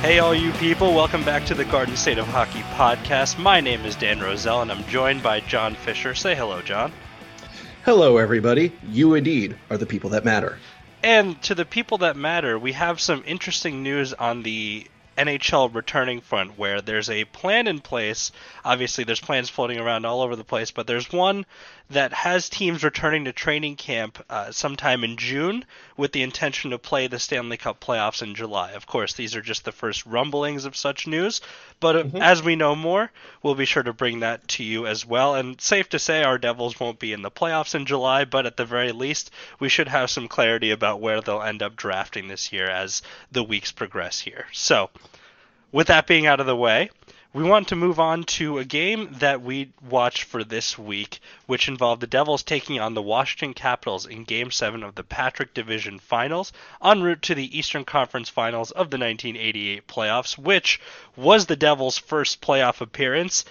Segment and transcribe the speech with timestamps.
[0.00, 3.36] Hey, all you people, welcome back to the Garden State of Hockey podcast.
[3.36, 6.14] My name is Dan Roselle, and I'm joined by John Fisher.
[6.14, 6.92] Say hello, John.
[7.84, 8.72] Hello, everybody.
[8.88, 10.56] You indeed are the people that matter.
[11.02, 14.86] And to the people that matter, we have some interesting news on the
[15.18, 18.30] NHL returning front where there's a plan in place.
[18.64, 21.44] Obviously, there's plans floating around all over the place, but there's one
[21.90, 25.64] that has teams returning to training camp uh, sometime in June
[25.96, 28.72] with the intention to play the Stanley Cup playoffs in July.
[28.72, 31.40] Of course, these are just the first rumblings of such news,
[31.80, 32.16] but uh, mm-hmm.
[32.18, 33.10] as we know more,
[33.42, 35.34] we'll be sure to bring that to you as well.
[35.34, 38.56] And safe to say, our Devils won't be in the playoffs in July, but at
[38.56, 42.52] the very least, we should have some clarity about where they'll end up drafting this
[42.52, 44.46] year as the weeks progress here.
[44.52, 44.90] So,
[45.72, 46.90] with that being out of the way,
[47.34, 51.68] we want to move on to a game that we watched for this week, which
[51.68, 55.98] involved the Devils taking on the Washington Capitals in Game 7 of the Patrick Division
[55.98, 60.80] Finals, en route to the Eastern Conference Finals of the 1988 playoffs, which
[61.16, 63.44] was the Devils' first playoff appearance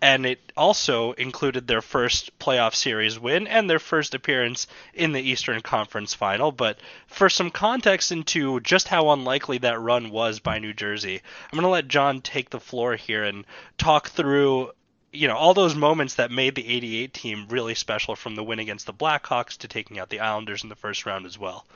[0.00, 5.20] and it also included their first playoff series win and their first appearance in the
[5.20, 6.52] Eastern Conference final.
[6.52, 11.56] But for some context into just how unlikely that run was by New Jersey, I'm
[11.56, 13.44] going to let John take the floor here and
[13.76, 14.70] talk through
[15.10, 18.58] you know all those moments that made the 88 team really special from the win
[18.58, 21.66] against the Blackhawks to taking out the Islanders in the first round as well.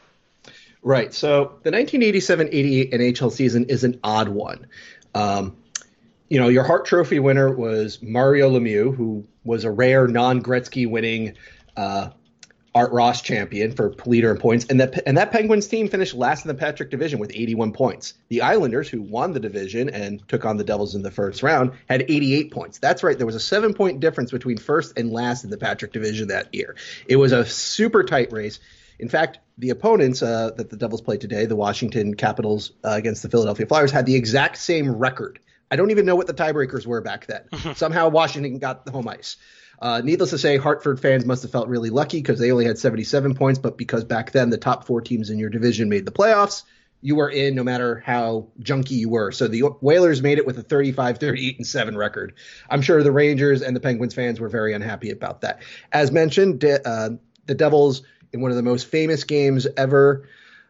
[0.83, 1.15] Right.
[1.15, 4.67] So the 1987-88 NHL season is an odd one.
[5.15, 5.57] Um,
[6.33, 11.35] you know, your Hart Trophy winner was Mario Lemieux, who was a rare non-Gretzky winning
[11.77, 12.09] uh,
[12.75, 16.47] Art Ross champion for leader in points, and that and that Penguins team finished last
[16.47, 18.15] in the Patrick division with 81 points.
[18.31, 21.73] The Islanders, who won the division and took on the Devils in the first round,
[21.87, 22.79] had 88 points.
[22.79, 25.93] That's right, there was a seven point difference between first and last in the Patrick
[25.93, 26.77] division that year.
[27.07, 28.59] It was a super tight race.
[28.99, 33.23] In fact, the opponents uh, that the Devils played today, the Washington Capitals uh, against
[33.23, 35.39] the Philadelphia Flyers, had the exact same record
[35.73, 37.75] I don't even know what the tiebreakers were back then.
[37.77, 39.39] Somehow Washington got the home ice.
[39.81, 42.79] Uh, needless to say, Hartford fans must have felt really lucky because they only had
[42.79, 46.13] 77 points, but because back then the top four teams in your division made the
[46.13, 46.65] playoffs,
[47.01, 49.33] you were in no matter how junky you were.
[49.33, 52.35] So the Whalers made it with a 35, 38, and 7 record.
[52.69, 55.63] I'm sure the Rangers and the Penguins fans were very unhappy about that.
[55.91, 57.11] As mentioned, uh,
[57.47, 60.29] the Devils, in one of the most famous games ever,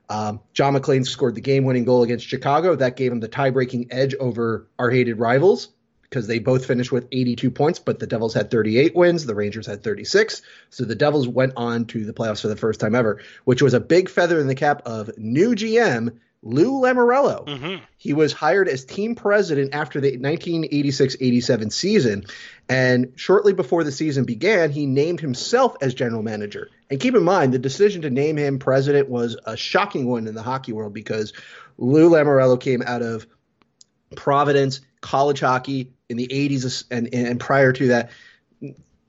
[0.08, 2.74] um, John MacLean scored the game winning goal against Chicago.
[2.76, 5.68] That gave him the tie breaking edge over our hated rivals
[6.02, 9.66] because they both finished with 82 points, but the Devils had 38 wins, the Rangers
[9.66, 10.42] had 36.
[10.68, 13.72] So the Devils went on to the playoffs for the first time ever, which was
[13.72, 17.46] a big feather in the cap of new GM Lou Lamoriello.
[17.46, 17.84] Mm-hmm.
[17.96, 22.24] He was hired as team president after the 1986-87 season,
[22.68, 26.68] and shortly before the season began, he named himself as general manager.
[26.90, 30.34] And keep in mind, the decision to name him president was a shocking one in
[30.34, 31.32] the hockey world because
[31.78, 33.26] Lou Lamoriello came out of
[34.16, 38.10] Providence college hockey in the 80s and, and prior to that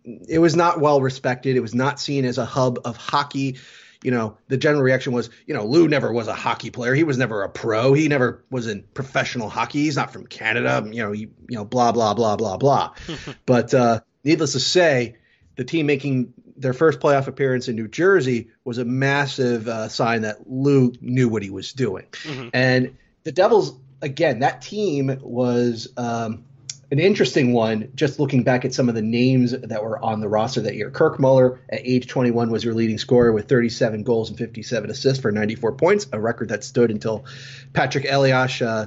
[0.03, 1.55] it was not well respected.
[1.55, 3.57] It was not seen as a hub of hockey
[4.03, 6.94] you know, the general reaction was, you know, Lou never was a hockey player.
[6.94, 7.94] He was never a pro.
[7.94, 9.84] He never was in professional hockey.
[9.84, 10.88] He's not from Canada.
[10.91, 12.94] You know, you, you know, blah blah blah blah blah.
[13.46, 15.16] but uh, needless to say,
[15.56, 20.22] the team making their first playoff appearance in New Jersey was a massive uh, sign
[20.22, 22.06] that Lou knew what he was doing.
[22.24, 22.50] Mm-hmm.
[22.53, 25.88] And the Devils, again, that team was.
[25.97, 26.46] Um,
[26.94, 30.30] an interesting one, just looking back at some of the names that were on the
[30.30, 30.92] roster that year.
[30.92, 35.20] Kirk Muller, at age 21, was your leading scorer with 37 goals and 57 assists
[35.20, 37.26] for 94 points, a record that stood until
[37.74, 38.86] Patrick Elias uh,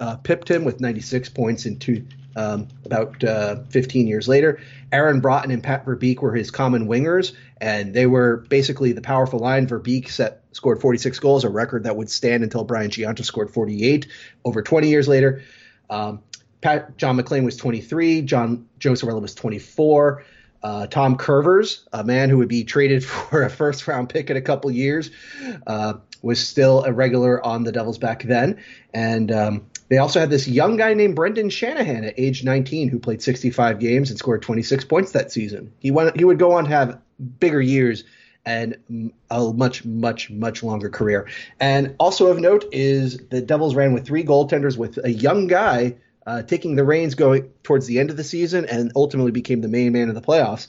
[0.00, 4.60] uh, pipped him with 96 points in two, um, about uh, 15 years later.
[4.90, 9.38] Aaron Broten and Pat Verbeek were his common wingers, and they were basically the powerful
[9.38, 9.68] line.
[9.68, 14.08] Verbeek set, scored 46 goals, a record that would stand until Brian Gionta scored 48
[14.44, 15.42] over 20 years later.
[15.88, 16.24] Um,
[16.66, 18.22] Pat, John MacLean was 23.
[18.22, 20.24] John Joe Cirella was 24.
[20.64, 24.36] Uh, Tom Kurvers, a man who would be traded for a first round pick in
[24.36, 25.12] a couple years,
[25.64, 28.60] uh, was still a regular on the Devils back then.
[28.92, 32.98] And um, they also had this young guy named Brendan Shanahan at age 19 who
[32.98, 35.72] played 65 games and scored 26 points that season.
[35.78, 36.98] He went, he would go on to have
[37.38, 38.02] bigger years
[38.44, 41.28] and a much, much, much longer career.
[41.60, 45.94] And also of note is the Devils ran with three goaltenders with a young guy
[46.26, 49.68] uh, taking the reins going towards the end of the season and ultimately became the
[49.68, 50.66] main man of the playoffs.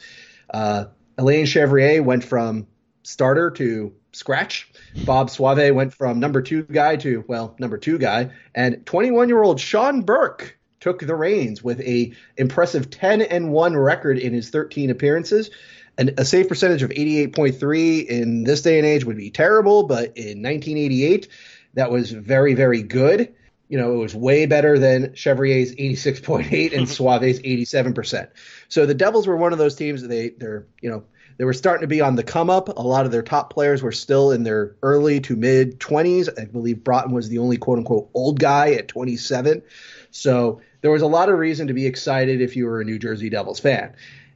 [0.54, 0.86] Uh,
[1.18, 2.68] Alain Chevrier went from
[3.04, 4.72] starter to scratch.
[5.06, 8.32] Bob Sauve went from number two guy to, well, number two guy.
[8.54, 13.76] And 21 year old Sean Burke took the reins with a impressive 10 and 1
[13.76, 15.50] record in his 13 appearances.
[15.98, 20.16] And a save percentage of 88.3 in this day and age would be terrible, but
[20.16, 21.28] in 1988,
[21.74, 23.34] that was very, very good.
[23.70, 28.30] You know, it was way better than Chevrier's 86.8 and Sauve's 87%.
[28.70, 30.02] So the Devils were one of those teams.
[30.02, 31.04] That they they're you know
[31.38, 32.70] they were starting to be on the come up.
[32.70, 36.30] A lot of their top players were still in their early to mid 20s.
[36.40, 39.62] I believe Broten was the only quote unquote old guy at 27.
[40.12, 42.98] So there was a lot of reason to be excited if you were a New
[42.98, 43.96] Jersey Devils fan.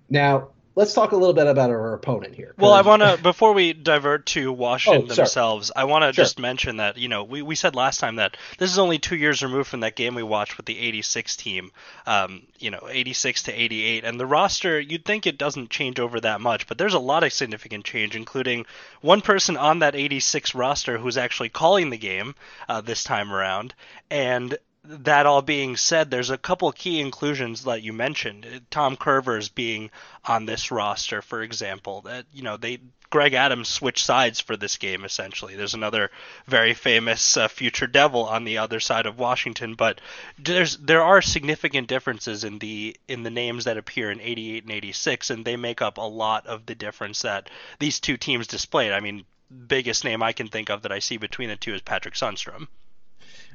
[0.10, 2.54] Now, let's talk a little bit about our opponent here.
[2.58, 6.24] Well, I want to before we divert to Washington Oh, themselves, I want to Sure.
[6.24, 9.16] just mention that you know we, we said last time that this is only two
[9.16, 11.72] years removed from that game we watched with the '86 team,
[12.06, 16.20] um, you know, '86 to '88, and the roster you'd think it doesn't change over
[16.22, 18.66] that much, but there's a lot of significant change, including
[19.02, 22.36] one person on that '86 roster who's actually calling the game
[22.70, 23.74] uh, this time around,
[24.10, 28.62] and that all being said, there's a couple key inclusions that you mentioned.
[28.72, 29.92] Tom Kurvers being
[30.26, 32.02] on this roster, for example.
[32.02, 32.80] That you know they
[33.12, 35.56] Greg Adams switched sides for this game essentially.
[35.56, 36.10] There's another
[36.48, 40.02] very famous uh, future Devil on the other side of Washington, but
[40.40, 44.72] there's there are significant differences in the in the names that appear in 88 and
[44.72, 47.50] 86, and they make up a lot of the difference that
[47.80, 48.94] these two teams displayed.
[48.94, 49.26] I mean,
[49.68, 52.68] biggest name I can think of that I see between the two is Patrick Sundstrom.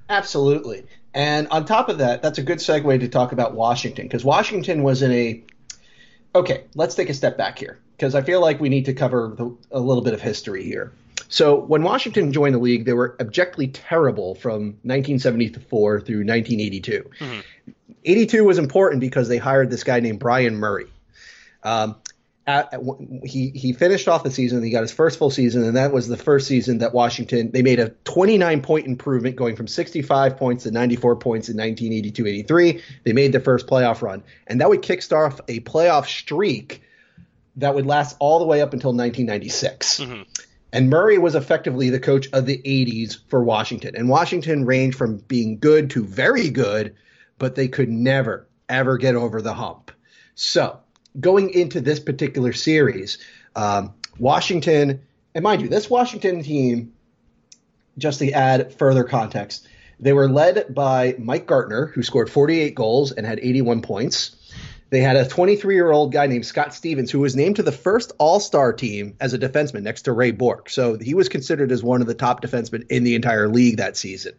[0.08, 0.84] Absolutely.
[1.14, 4.82] And on top of that, that's a good segue to talk about Washington because Washington
[4.82, 5.42] was in a.
[6.34, 9.34] Okay, let's take a step back here because I feel like we need to cover
[9.36, 10.92] the, a little bit of history here.
[11.28, 17.10] So when Washington joined the league, they were objectively terrible from 1974 through 1982.
[18.04, 20.86] 82 was important because they hired this guy named Bryan Murray.
[21.62, 21.96] Um,
[22.46, 22.80] at, at,
[23.24, 24.62] he he finished off the season.
[24.62, 27.62] He got his first full season, and that was the first season that Washington they
[27.62, 32.82] made a 29 point improvement, going from 65 points to 94 points in 1982-83.
[33.04, 36.82] They made their first playoff run, and that would kickstart off a playoff streak
[37.56, 40.00] that would last all the way up until 1996.
[40.00, 40.22] Mm-hmm.
[40.72, 43.96] And Murray was effectively the coach of the 80s for Washington.
[43.96, 46.94] And Washington ranged from being good to very good,
[47.38, 49.90] but they could never, ever get over the hump.
[50.34, 50.80] So,
[51.20, 53.18] going into this particular series,
[53.54, 55.02] um, Washington,
[55.34, 56.92] and mind you, this Washington team,
[57.98, 59.66] just to add further context,
[59.98, 64.35] they were led by Mike Gartner, who scored 48 goals and had 81 points.
[64.88, 67.72] They had a 23 year old guy named Scott Stevens, who was named to the
[67.72, 70.70] first All Star team as a defenseman next to Ray Bourque.
[70.70, 73.96] So he was considered as one of the top defensemen in the entire league that
[73.96, 74.34] season,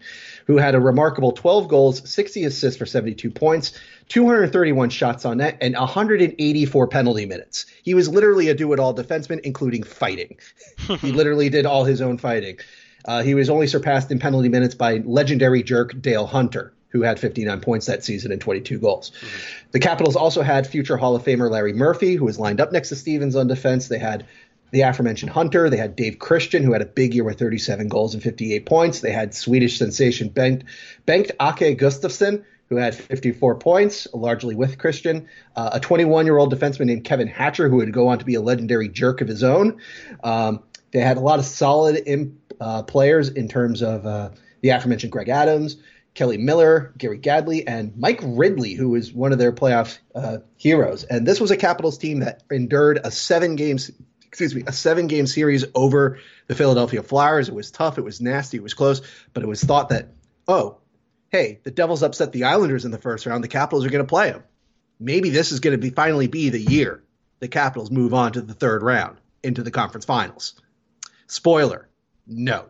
[0.45, 3.77] who had a remarkable 12 goals, 60 assists for 72 points,
[4.07, 7.65] 231 shots on net, and 184 penalty minutes.
[7.83, 10.37] He was literally a do it all defenseman, including fighting.
[11.01, 12.59] he literally did all his own fighting.
[13.05, 17.19] Uh, he was only surpassed in penalty minutes by legendary jerk Dale Hunter, who had
[17.19, 19.11] 59 points that season and 22 goals.
[19.71, 22.89] The Capitals also had future Hall of Famer Larry Murphy, who was lined up next
[22.89, 23.87] to Stevens on defense.
[23.87, 24.25] They had
[24.71, 25.69] the aforementioned Hunter.
[25.69, 28.99] They had Dave Christian, who had a big year with 37 goals and 58 points.
[28.99, 30.63] They had Swedish sensation Bengt,
[31.05, 35.27] Bengt Ake Gustafsson, who had 54 points, largely with Christian.
[35.55, 38.35] Uh, a 21 year old defenseman named Kevin Hatcher, who would go on to be
[38.35, 39.79] a legendary jerk of his own.
[40.23, 44.69] Um, they had a lot of solid imp, uh, players in terms of uh, the
[44.69, 45.77] aforementioned Greg Adams,
[46.17, 51.03] Kelly Miller, Gary Galley, and Mike Ridley, who was one of their playoff uh, heroes.
[51.03, 53.91] And this was a Capitals team that endured a seven games,
[54.25, 56.17] excuse me, a seven game series over
[56.47, 57.49] the Philadelphia Flyers.
[57.49, 60.07] It was tough, it was nasty, it was close, but it was thought that,
[60.47, 60.79] oh,
[61.29, 63.43] hey, the Devils upset the Islanders in the first round.
[63.43, 64.43] The Capitals are going to play them.
[64.99, 67.03] Maybe this is going to be finally be the year
[67.41, 70.59] the Capitals move on to the third round into the conference finals.
[71.27, 71.87] Spoiler,
[72.25, 72.65] no.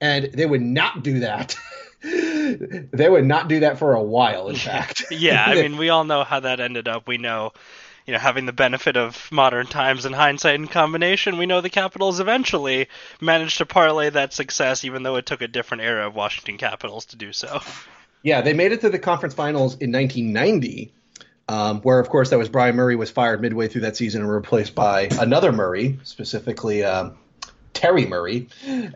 [0.00, 1.54] And they would not do that.
[2.02, 5.06] they would not do that for a while, in fact.
[5.10, 7.06] yeah, I mean, we all know how that ended up.
[7.06, 7.52] We know,
[8.06, 11.70] you know, having the benefit of modern times and hindsight in combination, we know the
[11.70, 12.88] Capitals eventually
[13.20, 17.06] managed to parlay that success, even though it took a different era of Washington Capitals
[17.06, 17.60] to do so.
[18.22, 20.92] Yeah, they made it to the conference finals in 1990,
[21.48, 24.30] um, where, of course, that was Bryan Murray was fired midway through that season and
[24.30, 27.16] replaced by another Murray, specifically um,
[27.78, 28.48] Terry Murray.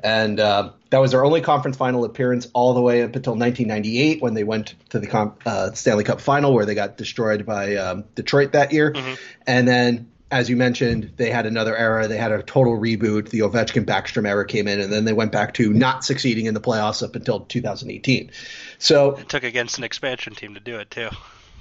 [0.02, 4.20] And uh, that was their only conference final appearance all the way up until 1998
[4.20, 7.76] when they went to the com- uh, Stanley Cup final, where they got destroyed by
[7.76, 8.92] um, Detroit that year.
[9.46, 12.08] And then as you mentioned, they had another era.
[12.08, 13.28] They had a total reboot.
[13.28, 16.54] The Ovechkin Backstrom era came in, and then they went back to not succeeding in
[16.54, 18.30] the playoffs up until 2018.
[18.78, 21.10] So It took against an expansion team to do it too.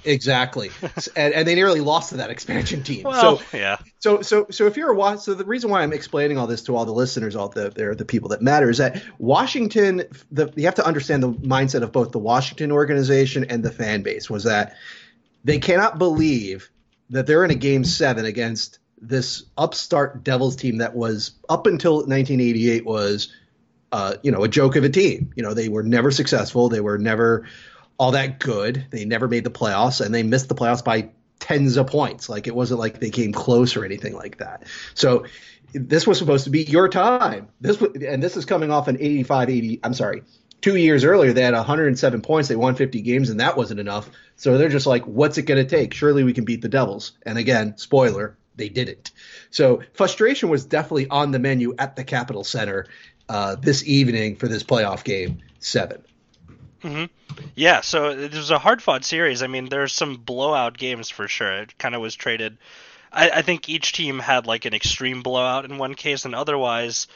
[0.04, 0.70] Exactly,
[1.16, 3.04] and, and they nearly lost to that expansion team.
[3.04, 5.92] Well, so yeah, so so so if you're a Wa- so the reason why I'm
[5.92, 8.78] explaining all this to all the listeners out there, there the people that matter is
[8.78, 13.62] that Washington the you have to understand the mindset of both the Washington organization and
[13.62, 14.74] the fan base was that
[15.44, 16.70] they cannot believe
[17.10, 21.96] that they're in a game 7 against this upstart Devils team that was up until
[21.96, 23.28] 1988 was
[23.92, 25.32] uh, you know, a joke of a team.
[25.36, 26.70] You know, they were never successful.
[26.70, 27.46] They were never
[27.98, 28.86] all that good.
[28.90, 32.28] They never made the playoffs, and they missed the playoffs by tens of points.
[32.28, 34.64] Like it wasn't like they came close or anything like that.
[34.94, 35.26] So
[35.72, 37.48] this was supposed to be your time.
[37.60, 39.80] This was, and this is coming off an 85 80.
[39.82, 40.22] I'm sorry.
[40.60, 42.48] Two years earlier, they had 107 points.
[42.48, 44.08] They won 50 games, and that wasn't enough.
[44.36, 45.92] So they're just like, what's it going to take?
[45.92, 47.12] Surely we can beat the Devils.
[47.26, 49.10] And again, spoiler, they didn't.
[49.50, 52.86] So frustration was definitely on the menu at the Capital Center
[53.28, 56.04] uh, this evening for this playoff game seven.
[56.82, 57.04] Mm-hmm.
[57.54, 59.42] Yeah, so it was a hard fought series.
[59.42, 61.62] I mean, there's some blowout games for sure.
[61.62, 62.58] It kind of was traded.
[63.12, 67.06] I, I, think each team had like an extreme blowout in one case, and otherwise,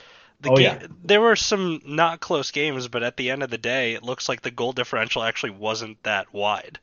[0.41, 0.87] the oh, game, yeah.
[1.05, 2.89] there were some not close games.
[2.89, 6.03] But at the end of the day, it looks like the goal differential actually wasn't
[6.05, 6.79] that wide.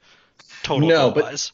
[0.64, 1.52] Total no, but wise.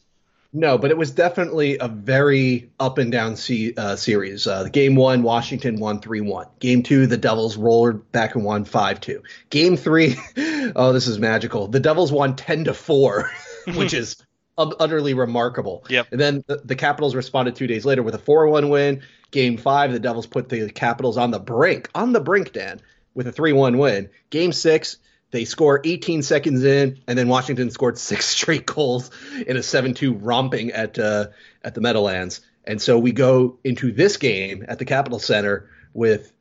[0.52, 3.36] No, but it was definitely a very up and down
[3.76, 4.46] uh, series.
[4.46, 6.46] Uh, game one, Washington won 3 1.
[6.58, 9.22] Game two, the Devils rolled back and won 5 2.
[9.50, 10.16] Game three,
[10.74, 11.68] oh, this is magical.
[11.68, 13.30] The Devils won 10 to 4,
[13.74, 14.16] which is
[14.58, 15.84] utterly remarkable.
[15.88, 16.08] Yep.
[16.10, 19.02] And then the, the Capitals responded two days later with a 4 1 win.
[19.30, 22.80] Game five, the Devils put the Capitals on the brink, on the brink, Dan,
[23.14, 24.10] with a 3 1 win.
[24.30, 24.96] Game six,
[25.30, 29.10] they score 18 seconds in, and then Washington scored six straight goals
[29.46, 31.28] in a 7-2 romping at uh,
[31.62, 32.40] at the Meadowlands.
[32.64, 36.32] And so we go into this game at the Capital Center with,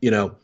[0.00, 0.36] you know,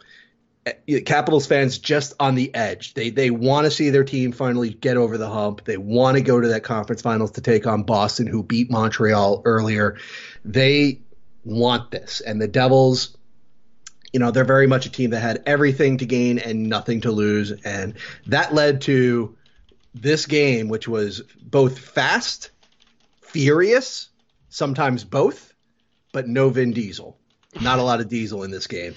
[0.66, 2.94] eh, Capitals fans just on the edge.
[2.94, 5.64] They they want to see their team finally get over the hump.
[5.64, 9.42] They want to go to that conference finals to take on Boston, who beat Montreal
[9.44, 9.98] earlier.
[10.44, 11.00] They
[11.44, 13.16] want this, and the Devils
[14.14, 17.11] you know, they're very much a team that had everything to gain and nothing to
[17.11, 17.50] lose.
[17.50, 17.94] And
[18.28, 19.37] that led to
[19.92, 22.52] this game, which was both fast,
[23.23, 24.11] furious,
[24.50, 25.52] sometimes both,
[26.12, 27.18] but no Vin Diesel.
[27.61, 28.94] Not a lot of diesel in this game,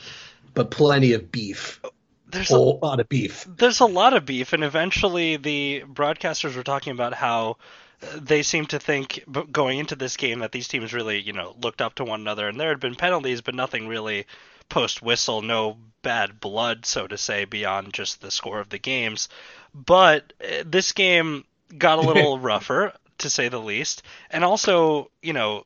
[0.53, 1.81] but plenty of beef.
[2.27, 3.47] There's a lot of beef.
[3.57, 7.57] There's a lot of beef, and eventually the broadcasters were talking about how
[8.15, 11.81] they seemed to think going into this game that these teams really, you know, looked
[11.81, 14.27] up to one another, and there had been penalties, but nothing really
[14.69, 19.29] post whistle, no bad blood, so to say, beyond just the score of the games.
[19.73, 21.45] But uh, this game
[21.77, 24.03] got a little rougher, to say the least.
[24.29, 25.65] And also, you know,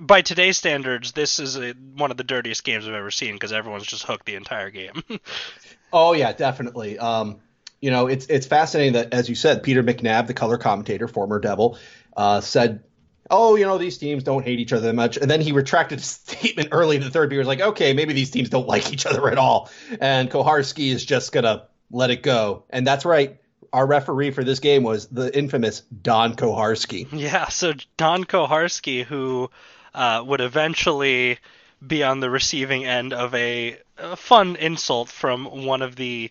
[0.00, 3.52] by today's standards, this is a, one of the dirtiest games I've ever seen because
[3.52, 5.02] everyone's just hooked the entire game.
[5.92, 6.98] oh yeah, definitely.
[6.98, 7.40] Um,
[7.80, 11.40] you know, it's it's fascinating that, as you said, Peter McNab, the color commentator, former
[11.40, 11.78] Devil,
[12.16, 12.84] uh, said
[13.30, 15.16] oh, you know, these teams don't hate each other that much.
[15.16, 17.44] And then he retracted his statement early in the third period.
[17.44, 19.70] He was like, okay, maybe these teams don't like each other at all.
[20.00, 22.64] And Koharski is just going to let it go.
[22.70, 23.38] And that's right.
[23.72, 27.08] Our referee for this game was the infamous Don Koharski.
[27.12, 29.50] Yeah, so Don Koharski, who
[29.94, 31.38] uh, would eventually
[31.84, 36.30] be on the receiving end of a, a, fun insult from one of the,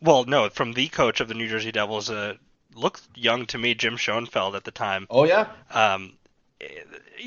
[0.00, 2.34] well, no, from the coach of the New Jersey Devils, uh,
[2.74, 5.06] looked young to me, Jim Schoenfeld at the time.
[5.10, 5.48] Oh yeah.
[5.70, 6.12] Um,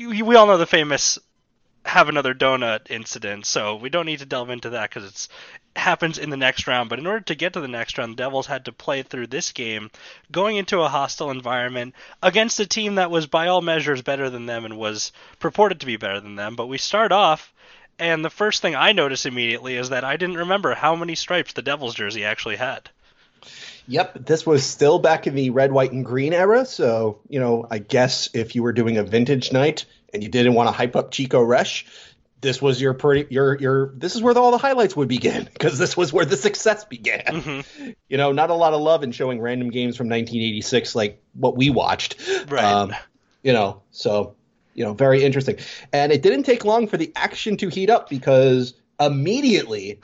[0.06, 1.18] we all know the famous
[1.84, 5.28] have another donut incident, so we don't need to delve into that because it
[5.78, 6.90] happens in the next round.
[6.90, 9.28] But in order to get to the next round, the Devils had to play through
[9.28, 9.90] this game,
[10.30, 14.46] going into a hostile environment against a team that was by all measures better than
[14.46, 16.56] them and was purported to be better than them.
[16.56, 17.52] But we start off,
[17.98, 21.54] and the first thing I notice immediately is that I didn't remember how many stripes
[21.54, 22.90] the Devils jersey actually had.
[23.88, 26.66] Yep, this was still back in the red, white, and green era.
[26.66, 30.52] So, you know, I guess if you were doing a vintage night and you didn't
[30.52, 31.86] want to hype up Chico Resch,
[32.40, 35.78] this was your pretty your your this is where all the highlights would begin because
[35.78, 37.24] this was where the success began.
[37.24, 37.90] Mm-hmm.
[38.08, 41.56] You know, not a lot of love in showing random games from 1986 like what
[41.56, 42.20] we watched.
[42.48, 42.62] Right.
[42.62, 42.94] Um,
[43.42, 44.36] you know, so
[44.74, 45.56] you know, very interesting.
[45.92, 50.00] And it didn't take long for the action to heat up because immediately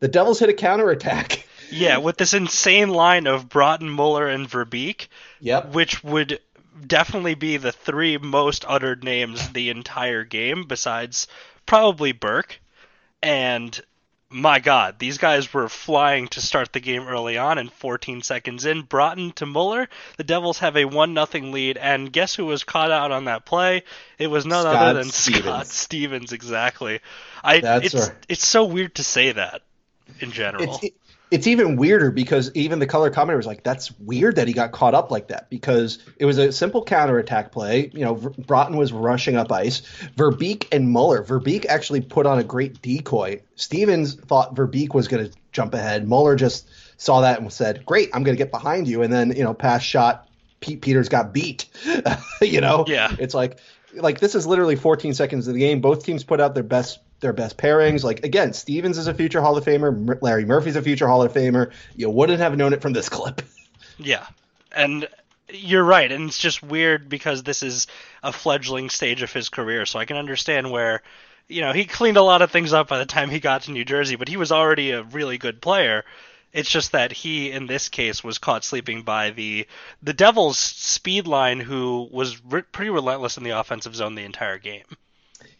[0.00, 5.08] the Devils hit a counterattack yeah, with this insane line of Broten, Muller, and Verbeek.
[5.40, 5.74] Yep.
[5.74, 6.40] Which would
[6.86, 11.28] definitely be the three most uttered names the entire game, besides
[11.66, 12.60] probably Burke.
[13.22, 13.78] And
[14.30, 18.64] my God, these guys were flying to start the game early on, and 14 seconds
[18.64, 21.76] in, Broten to Muller, the Devils have a one nothing lead.
[21.76, 23.84] And guess who was caught out on that play?
[24.18, 25.44] It was none Scott other than Stevens.
[25.44, 26.32] Scott Stevens.
[26.32, 27.00] Exactly.
[27.42, 27.60] I.
[27.60, 28.26] That's it's right.
[28.28, 29.62] it's so weird to say that
[30.20, 30.74] in general.
[30.74, 30.94] It's, it,
[31.30, 34.72] it's even weirder because even the color commentator was like, "That's weird that he got
[34.72, 37.90] caught up like that." Because it was a simple counterattack play.
[37.92, 39.82] You know, Broten was rushing up ice.
[40.16, 41.24] Verbeek and Muller.
[41.24, 43.42] Verbeek actually put on a great decoy.
[43.56, 46.06] Stevens thought Verbeek was going to jump ahead.
[46.06, 49.34] Muller just saw that and said, "Great, I'm going to get behind you." And then
[49.36, 50.28] you know, pass shot.
[50.60, 51.66] Pete Peeters got beat.
[52.42, 53.14] you know, yeah.
[53.18, 53.60] It's like
[53.94, 55.80] like this is literally 14 seconds of the game.
[55.80, 58.04] Both teams put out their best their best pairings.
[58.04, 60.20] Like again, Stevens is a future Hall of Famer.
[60.22, 61.72] Larry Murphy's a future Hall of Famer.
[61.96, 63.42] You wouldn't have known it from this clip.
[63.98, 64.26] Yeah,
[64.70, 65.08] and
[65.48, 67.86] you're right, and it's just weird because this is
[68.22, 71.02] a fledgling stage of his career, so I can understand where.
[71.46, 73.70] You know, he cleaned a lot of things up by the time he got to
[73.70, 76.06] New Jersey, but he was already a really good player.
[76.54, 79.66] It's just that he, in this case, was caught sleeping by the
[80.02, 84.56] the Devils' speed line, who was re- pretty relentless in the offensive zone the entire
[84.56, 84.84] game.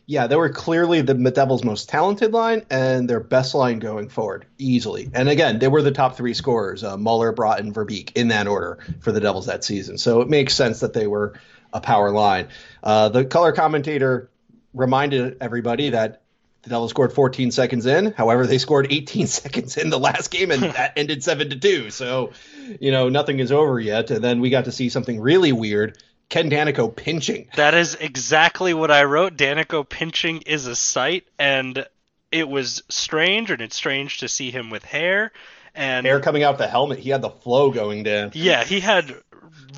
[0.07, 4.45] Yeah, they were clearly the Devils' most talented line and their best line going forward,
[4.59, 5.09] easily.
[5.15, 8.79] And again, they were the top three scorers: uh, Muller, Broten, Verbeek, in that order
[9.01, 9.97] for the Devils that season.
[9.97, 11.35] So it makes sense that they were
[11.73, 12.49] a power line.
[12.83, 14.31] Uh, the color commentator
[14.75, 16.23] reminded everybody that
[16.65, 18.13] the Devils scored 14 seconds in.
[18.13, 21.91] However, they scored 18 seconds in the last game, and that ended seven to two.
[21.91, 22.33] So,
[22.81, 24.11] you know, nothing is over yet.
[24.11, 25.99] And then we got to see something really weird.
[26.35, 27.47] Ken Daneyko pinching.
[27.55, 29.37] That is exactly what I wrote.
[29.37, 31.87] Daneyko pinching is a sight, and
[32.33, 35.31] it was strange, and it's strange to see him with hair
[35.77, 36.99] and hair coming out the helmet.
[36.99, 38.33] He had the flow going down.
[38.35, 39.15] Yeah, he had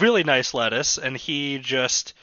[0.00, 2.14] really nice lettuce, and he just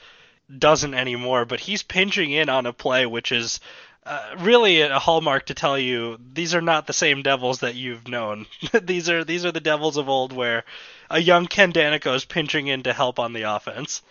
[0.58, 1.44] doesn't anymore.
[1.44, 3.60] But he's pinching in on a play, which is
[4.04, 8.08] uh, really a hallmark to tell you these are not the same devils that you've
[8.08, 8.46] known.
[8.82, 10.64] these are these are the devils of old, where
[11.08, 14.02] a young Ken Daneyko is pinching in to help on the offense.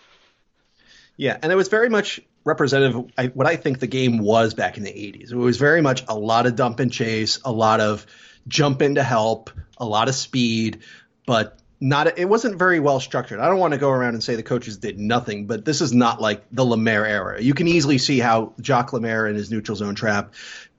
[1.16, 4.76] Yeah, and it was very much representative of what I think the game was back
[4.76, 5.32] in the 80s.
[5.32, 8.06] It was very much a lot of dump and chase, a lot of
[8.48, 10.80] jump in to help, a lot of speed,
[11.26, 13.40] but not it wasn't very well structured.
[13.40, 15.92] I don't want to go around and say the coaches did nothing, but this is
[15.92, 17.42] not like the Lemaire era.
[17.42, 20.34] You can easily see how Jacques Lemaire and his neutral zone trap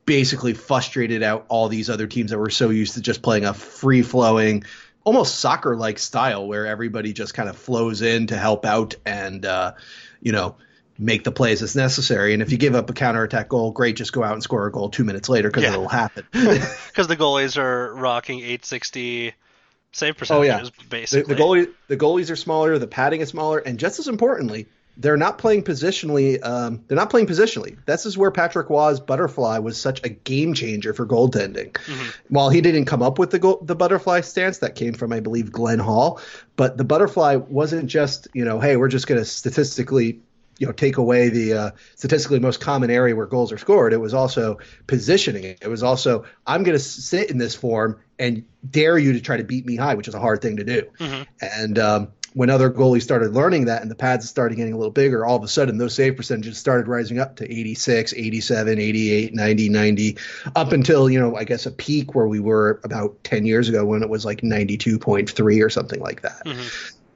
[0.06, 3.54] basically frustrated out all these other teams that were so used to just playing a
[3.54, 4.64] free flowing,
[5.04, 9.46] almost soccer like style where everybody just kind of flows in to help out and
[9.46, 9.74] uh,
[10.22, 10.56] you know
[10.98, 12.34] make the plays as necessary.
[12.34, 14.72] And if you give up a counterattack goal, great, just go out and score a
[14.72, 15.74] goal two minutes later because yeah.
[15.74, 16.26] it'll happen.
[16.34, 19.34] Because the goalies are rocking 860
[19.92, 20.90] save percentages, oh, yeah.
[20.90, 21.34] basically.
[21.34, 24.68] The, the, goalie, the goalies are smaller, the padding is smaller, and just as importantly,
[24.98, 26.44] they're not playing positionally.
[26.44, 27.78] Um, they're not playing positionally.
[27.86, 31.72] This is where Patrick Roy's butterfly was such a game changer for goaltending.
[31.74, 32.10] Mm-hmm.
[32.30, 35.20] While he didn't come up with the goal, the butterfly stance that came from, I
[35.20, 36.22] believe, Glenn Hall,
[36.56, 40.22] but the butterfly wasn't just you know, hey, we're just going to statistically
[40.58, 43.94] you know take away the uh, statistically most common area where goals are scored.
[43.94, 45.44] It was also positioning.
[45.62, 49.38] It was also I'm going to sit in this form and dare you to try
[49.38, 50.84] to beat me high, which is a hard thing to do.
[51.00, 51.24] Mm-hmm.
[51.42, 54.92] And um, when other goalies started learning that and the pads started getting a little
[54.92, 59.34] bigger, all of a sudden those save percentages started rising up to 86, 87, 88,
[59.34, 60.18] 90, 90,
[60.58, 63.86] up until, you know, I guess a peak where we were about 10 years ago
[63.86, 66.46] when it was like 92.3 or something like that.
[66.46, 66.68] Mm-hmm.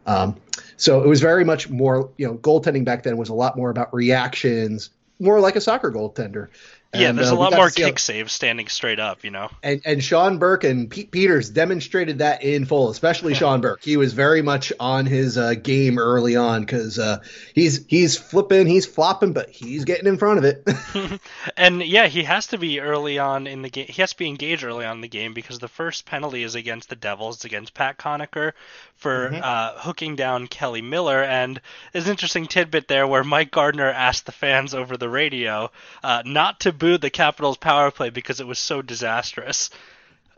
[0.09, 0.35] Um,
[0.77, 3.69] so it was very much more, you know, goaltending back then was a lot more
[3.69, 6.47] about reactions, more like a soccer goaltender.
[6.93, 9.51] Yeah, there's uh, a lot more kick how, saves standing straight up, you know.
[9.61, 13.83] And and Sean Burke and Pete Peeters demonstrated that in full, especially Sean Burke.
[13.83, 17.19] He was very much on his uh, game early on because uh,
[17.53, 20.67] he's he's flipping, he's flopping, but he's getting in front of it.
[21.57, 23.85] and yeah, he has to be early on in the game.
[23.87, 26.55] He has to be engaged early on in the game because the first penalty is
[26.55, 28.53] against the Devils, it's against Pat Conacher
[28.95, 29.41] for mm-hmm.
[29.43, 31.23] uh, hooking down Kelly Miller.
[31.23, 31.61] And
[31.93, 35.71] there's an interesting tidbit there where Mike Gartner asked the fans over the radio
[36.03, 39.69] uh, not to booed the Capitals power play because it was so disastrous.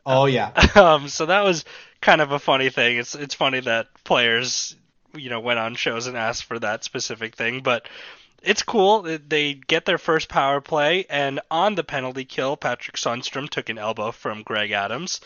[0.05, 0.51] Oh yeah.
[0.75, 1.65] Um, so that was
[2.01, 2.97] kind of a funny thing.
[2.97, 4.75] It's it's funny that players,
[5.13, 7.87] you know, went on shows and asked for that specific thing, but
[8.41, 9.03] it's cool.
[9.03, 13.77] They get their first power play, and on the penalty kill, Patrick Sundstrom took an
[13.77, 15.21] elbow from Greg Adams.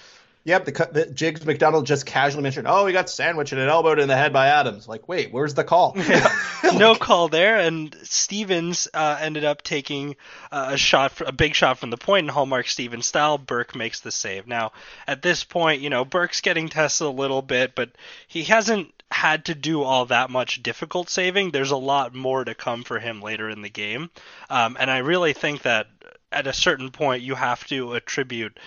[0.45, 4.07] Yep, the, the Jiggs McDonald just casually mentioned, "Oh, he got sandwiched and elbowed in
[4.07, 5.97] the head by Adams." Like, wait, where's the call?
[6.75, 10.15] no call there, and Stevens uh, ended up taking
[10.51, 13.39] uh, a shot, a big shot from the point in Hallmark Stevens style.
[13.39, 14.45] Burke makes the save.
[14.45, 14.71] Now,
[15.07, 17.89] at this point, you know, Burke's getting tested a little bit, but
[18.27, 21.49] he hasn't had to do all that much difficult saving.
[21.49, 24.11] There's a lot more to come for him later in the game,
[24.51, 25.87] um, and I really think that
[26.31, 28.59] at a certain point you have to attribute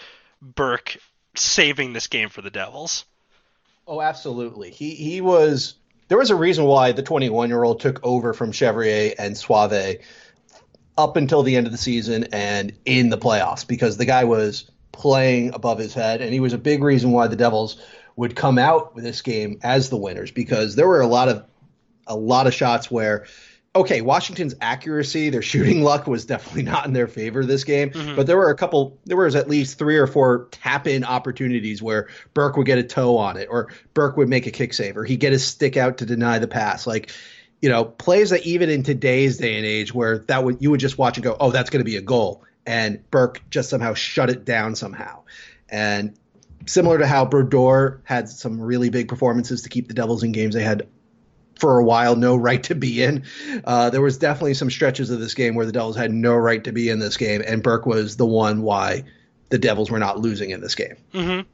[0.42, 0.98] Burke
[1.38, 3.04] saving this game for the Devils.
[3.86, 4.70] Oh, absolutely.
[4.70, 5.74] He he was.
[6.08, 9.98] There was a reason why the 21 year old took over from Chevrier and Sauve
[10.96, 14.70] up until the end of the season and in the playoffs because the guy was
[14.90, 17.80] playing above his head and he was a big reason why the Devils
[18.16, 21.44] would come out with this game as the winners because there were a lot of
[22.08, 23.26] a lot of shots where
[23.76, 28.16] okay, Washington's accuracy, their shooting luck was definitely not in their favor this game, mm-hmm.
[28.16, 31.82] but there were a couple, there was at least three or four tap in opportunities
[31.82, 34.96] where Burke would get a toe on it, or Burke would make a kick save,
[34.96, 36.86] or he'd get his stick out to deny the pass.
[36.86, 37.12] Like,
[37.60, 40.80] you know, plays that even in today's day and age where that would you would
[40.80, 42.44] just watch and go, oh, that's going to be a goal.
[42.66, 45.22] and Burke just somehow shut it down somehow.
[45.70, 46.18] And
[46.66, 50.54] similar to how Brodeur had some really big performances to keep the Devils in games
[50.54, 50.86] they had
[51.58, 53.24] for a while no right to be in.
[53.64, 56.62] Uh, there was definitely some stretches of this game where the Devils had no right
[56.64, 59.04] to be in this game, and Burke was the one why
[59.50, 60.96] the Devils were not losing in this game.
[61.12, 61.48] Mm-hmm.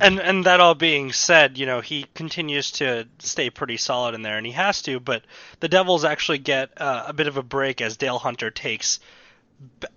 [0.00, 4.22] And and that all being said, you know he continues to stay pretty solid in
[4.22, 4.98] there, and he has to.
[4.98, 5.24] But
[5.60, 9.00] the Devils actually get uh, a bit of a break as Dale Hunter takes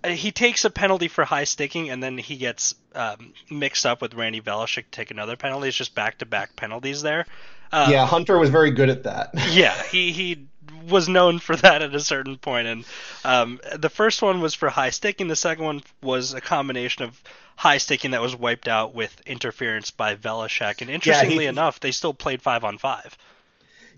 [0.04, 4.14] he takes a penalty for high sticking, and then he gets um, mixed up with
[4.14, 5.68] Randy Velischek to take another penalty.
[5.68, 7.26] It's just back to back penalties there.
[7.72, 9.30] Uh, yeah, Hunter was very good at that.
[9.50, 10.46] yeah, he he
[10.88, 12.84] was known for that at a certain point, and
[13.24, 15.28] um, the first one was for high sticking.
[15.28, 17.20] The second one was a combination of
[17.56, 20.82] high sticking that was wiped out with interference by Velischek.
[20.82, 23.16] And interestingly yeah, he, enough, they still played five on five.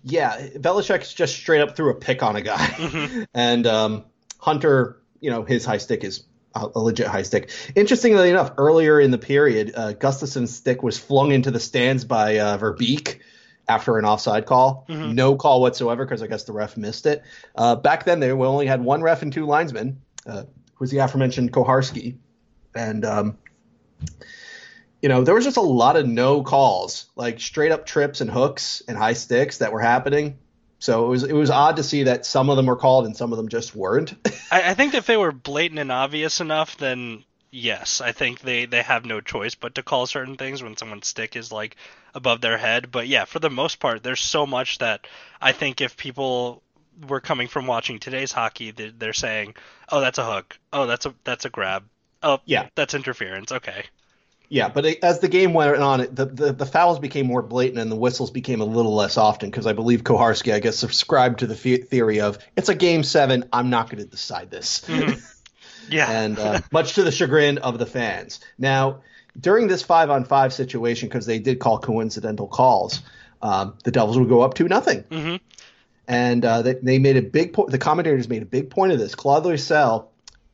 [0.04, 3.22] Yeah, Velischek just straight up threw a pick on a guy, mm-hmm.
[3.34, 4.04] and um,
[4.38, 7.50] Hunter you know his high stick is a legit high stick.
[7.74, 12.38] Interestingly enough, earlier in the period, uh, Gustafsson's stick was flung into the stands by
[12.38, 13.20] uh, Verbeek
[13.68, 14.86] after an offside call.
[14.88, 15.14] Mm-hmm.
[15.14, 17.22] No call whatsoever because I guess the ref missed it.
[17.54, 20.00] Uh, back then, they only had one ref and two linesmen.
[20.26, 20.44] Uh,
[20.78, 22.16] was the aforementioned Koharski,
[22.74, 23.38] and um,
[25.02, 28.30] you know there was just a lot of no calls, like straight up trips and
[28.30, 30.38] hooks and high sticks that were happening.
[30.78, 33.16] So it was it was odd to see that some of them were called and
[33.16, 34.14] some of them just weren't.
[34.50, 38.66] I, I think if they were blatant and obvious enough, then yes, I think they
[38.66, 41.76] they have no choice but to call certain things when someone's stick is like
[42.14, 42.90] above their head.
[42.90, 45.06] But yeah, for the most part, there's so much that
[45.40, 46.62] I think if people
[47.06, 49.54] were coming from watching today's hockey, they're, they're saying,
[49.90, 50.58] "Oh, that's a hook.
[50.72, 51.84] Oh, that's a that's a grab.
[52.22, 53.84] Oh, yeah, that's interference." Okay.
[54.50, 57.78] Yeah, but it, as the game went on, the, the, the fouls became more blatant
[57.78, 61.40] and the whistles became a little less often because I believe Koharski, I guess, subscribed
[61.40, 63.44] to the theory of it's a game seven.
[63.52, 64.80] I'm not going to decide this.
[64.86, 65.20] Mm-hmm.
[65.90, 68.40] Yeah, and uh, much to the chagrin of the fans.
[68.58, 69.02] Now,
[69.38, 73.02] during this five on five situation, because they did call coincidental calls,
[73.42, 75.02] um, the Devils would go up two nothing.
[75.04, 75.36] Mm-hmm.
[76.06, 77.70] And uh, they, they made a big point.
[77.70, 79.14] The commentators made a big point of this.
[79.14, 80.08] Claude Loiselle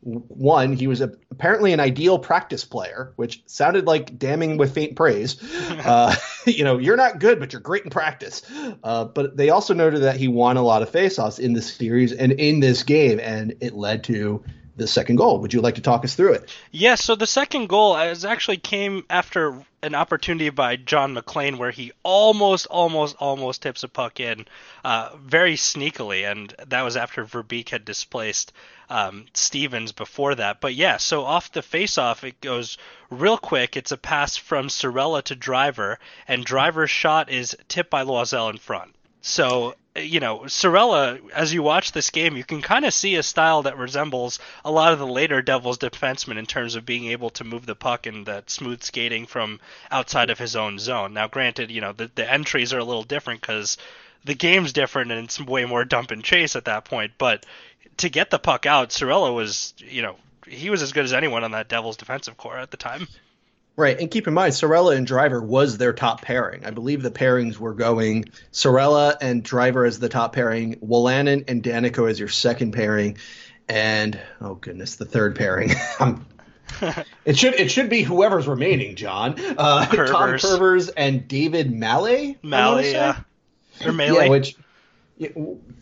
[0.04, 4.96] one, he was a, apparently an ideal practice player, which sounded like damning with faint
[4.96, 5.42] praise.
[5.70, 6.14] uh,
[6.46, 8.42] you know, you're not good, but you're great in practice.
[8.82, 12.12] Uh, but they also noted that he won a lot of faceoffs in the series
[12.12, 14.44] and in this game, and it led to
[14.76, 15.38] the second goal.
[15.40, 16.42] Would you like to talk us through it?
[16.70, 16.82] Yes.
[16.82, 21.92] Yeah, so the second goal actually came after an opportunity by John MacLean where he
[22.02, 24.46] almost, almost, almost tips a puck in
[24.84, 28.52] uh, very sneakily, and that was after Verbeek had displaced
[28.88, 30.60] um, Stevens before that.
[30.60, 32.78] But yeah, so off the face-off, it goes
[33.10, 33.76] real quick.
[33.76, 38.58] It's a pass from Cirella to Driver, and Driver's shot is tipped by Loiselle in
[38.58, 38.94] front.
[39.20, 43.22] So you know, Cirella, as you watch this game, you can kind of see a
[43.22, 47.30] style that resembles a lot of the later Devils defensemen in terms of being able
[47.30, 51.14] to move the puck and that smooth skating from outside of his own zone.
[51.14, 53.76] Now, granted, you know, the, the entries are a little different because
[54.24, 57.46] the game's different and it's way more dump and chase at that point, but
[57.98, 60.16] to get the puck out, Cirella was, you know,
[60.48, 63.06] he was as good as anyone on that Devils defensive core at the time.
[63.76, 66.64] Right, and keep in mind, Cirella and Driver was their top pairing.
[66.64, 71.60] I believe the pairings were going Cirella and Driver as the top pairing, Wolanin and
[71.60, 73.18] Daneyko as your second pairing,
[73.68, 75.72] and oh goodness, the third pairing.
[77.24, 79.34] it should it should be whoever's remaining, John.
[79.38, 82.36] Uh, Tom Kurvers and David Malle.
[82.42, 83.20] Malle, yeah,
[83.84, 84.14] or Malle.
[84.14, 84.56] Yeah, which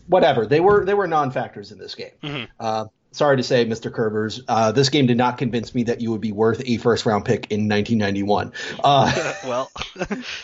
[0.07, 2.11] whatever they were they were non-factors in this game.
[2.21, 2.45] Mm-hmm.
[2.59, 3.91] Uh, sorry to say, Mr.
[3.91, 7.05] Kurvers, uh, this game did not convince me that you would be worth a first
[7.05, 8.51] round pick in 1991.
[8.83, 9.71] Uh, well.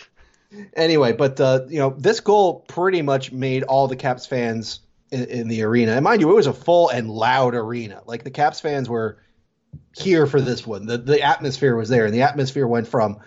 [0.73, 4.79] anyway, but uh, you know this goal pretty much made all the Caps fans
[5.11, 8.01] in, in, the arena, and mind you, it was a full and loud arena.
[8.05, 9.17] Like the Caps fans were
[9.95, 10.85] here for this one.
[10.85, 13.19] The the atmosphere was there, and the atmosphere went from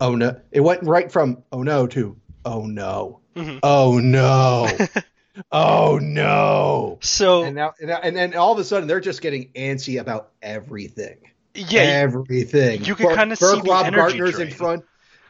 [0.00, 3.58] oh no, it went right from oh no to oh no, mm-hmm.
[3.62, 4.68] oh no.
[5.52, 6.98] oh no.
[7.02, 11.18] So and now and then all of a sudden they're just getting antsy about everything.
[11.54, 12.84] Yeah, everything.
[12.84, 14.48] You can kind of see Rob the Gartner's drain.
[14.48, 14.84] in front.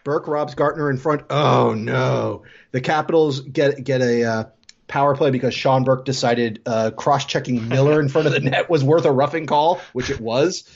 [0.04, 1.22] Burke robs Gartner in front.
[1.30, 2.44] Oh no!
[2.72, 4.44] The Capitals get get a uh,
[4.88, 8.82] power play because Sean Burke decided uh, cross-checking Miller in front of the net was
[8.82, 10.68] worth a roughing call, which it was.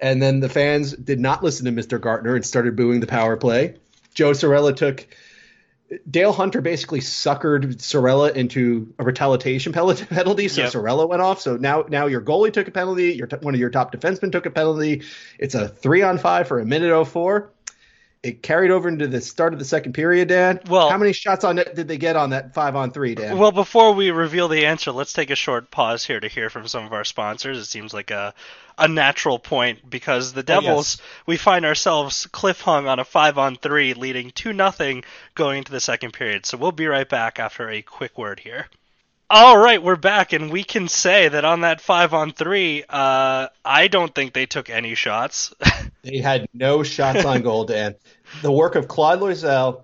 [0.00, 2.00] And then the fans did not listen to Mr.
[2.00, 3.76] Gartner and started booing the power play.
[4.14, 5.06] Joe Cirella took
[6.10, 10.72] Dale Hunter basically suckered Cirella into a retaliation penalty, so yep.
[10.72, 11.40] Cirella went off.
[11.40, 13.12] So now, now your goalie took a penalty.
[13.14, 15.02] Your one of your top defensemen took a penalty.
[15.38, 17.52] It's a three on five for a minute oh four.
[18.26, 20.58] It carried over into the start of the second period, Dan.
[20.68, 23.38] Well- how many shots on net did they get on that five on three, Dan?
[23.38, 26.66] Well, before we reveal the answer, let's take a short pause here to hear from
[26.66, 27.58] some of our sponsors.
[27.58, 28.34] It seems like a
[28.78, 33.38] a natural point because the oh, Devils we find ourselves cliff hung on a five
[33.38, 36.44] on three, leading two nothing going into the second period.
[36.44, 38.66] So we'll be right back after a quick word here.
[39.28, 43.48] All right, we're back, and we can say that on that five on three, uh,
[43.64, 45.52] I don't think they took any shots.
[46.02, 47.96] They had no shots on goal, Dan.
[48.40, 49.82] The work of Claude Loiselle,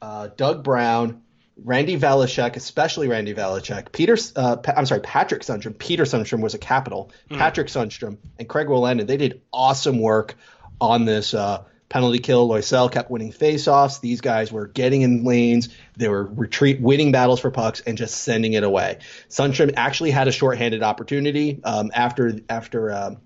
[0.00, 1.20] uh, Doug Brown,
[1.62, 5.76] Randy Velischek, especially Randy Velischek, Peter, uh, Pa- I'm sorry, Patrick Sundstrom.
[5.76, 7.12] Peter Sundstrom was a capital.
[7.28, 10.36] Patrick Sundstrom and Craig Wolanin, they did awesome work
[10.80, 12.48] on this uh, penalty kill.
[12.48, 14.00] Loiselle kept winning faceoffs.
[14.00, 15.68] These guys were getting in lanes.
[15.96, 18.98] They were retreat, winning battles for pucks, and just sending it away.
[19.28, 23.18] Sundstrom actually had a shorthanded opportunity um, after after um,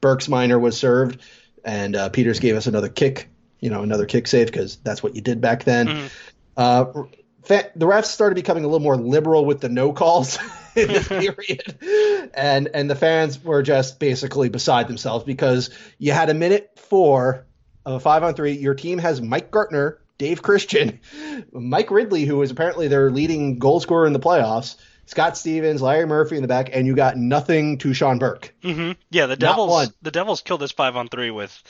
[0.00, 1.20] Burks minor was served,
[1.64, 3.28] and uh, Peeters gave us another kick,
[3.60, 6.10] you know, another kick save because that's what you did back then.
[6.56, 6.86] Uh,
[7.44, 10.38] fa- the refs started becoming a little more liberal with the no calls
[10.76, 16.30] in this period, and and the fans were just basically beside themselves because you had
[16.30, 17.46] a minute four
[17.94, 18.52] a five on three.
[18.52, 21.00] Your team has Mike Gartner, Dave Christian,
[21.52, 24.76] Mike Ridley, who is apparently their leading goal scorer in the playoffs.
[25.06, 28.54] Scott Stevens, Larry Murphy in the back, and you got nothing to Sean Burke.
[28.62, 29.90] hmm Yeah, the Devils.
[30.02, 31.62] The Devils killed this five on three with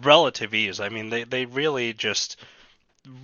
[0.00, 0.78] relative ease.
[0.78, 2.36] I mean, they they really just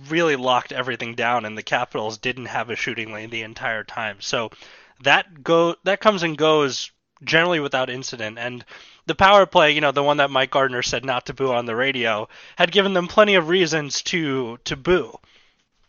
[0.09, 4.17] really locked everything down, and the Capitals didn't have a shooting lane the entire time.
[4.19, 4.51] So
[5.03, 6.91] that go that comes and goes
[7.25, 8.37] generally without incident.
[8.37, 8.63] And
[9.05, 11.65] the power play, you know, the one that Mike Gartner said not to boo on
[11.65, 15.17] the radio, had given them plenty of reasons to to boo.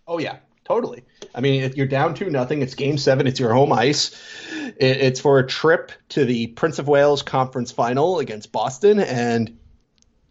[0.06, 1.04] Oh yeah, totally.
[1.34, 3.26] I mean, if you're down two nothing, it's game seven.
[3.26, 4.20] It's your home ice.
[4.52, 9.58] It, it's for a trip to the Prince of Wales Conference Final against Boston, and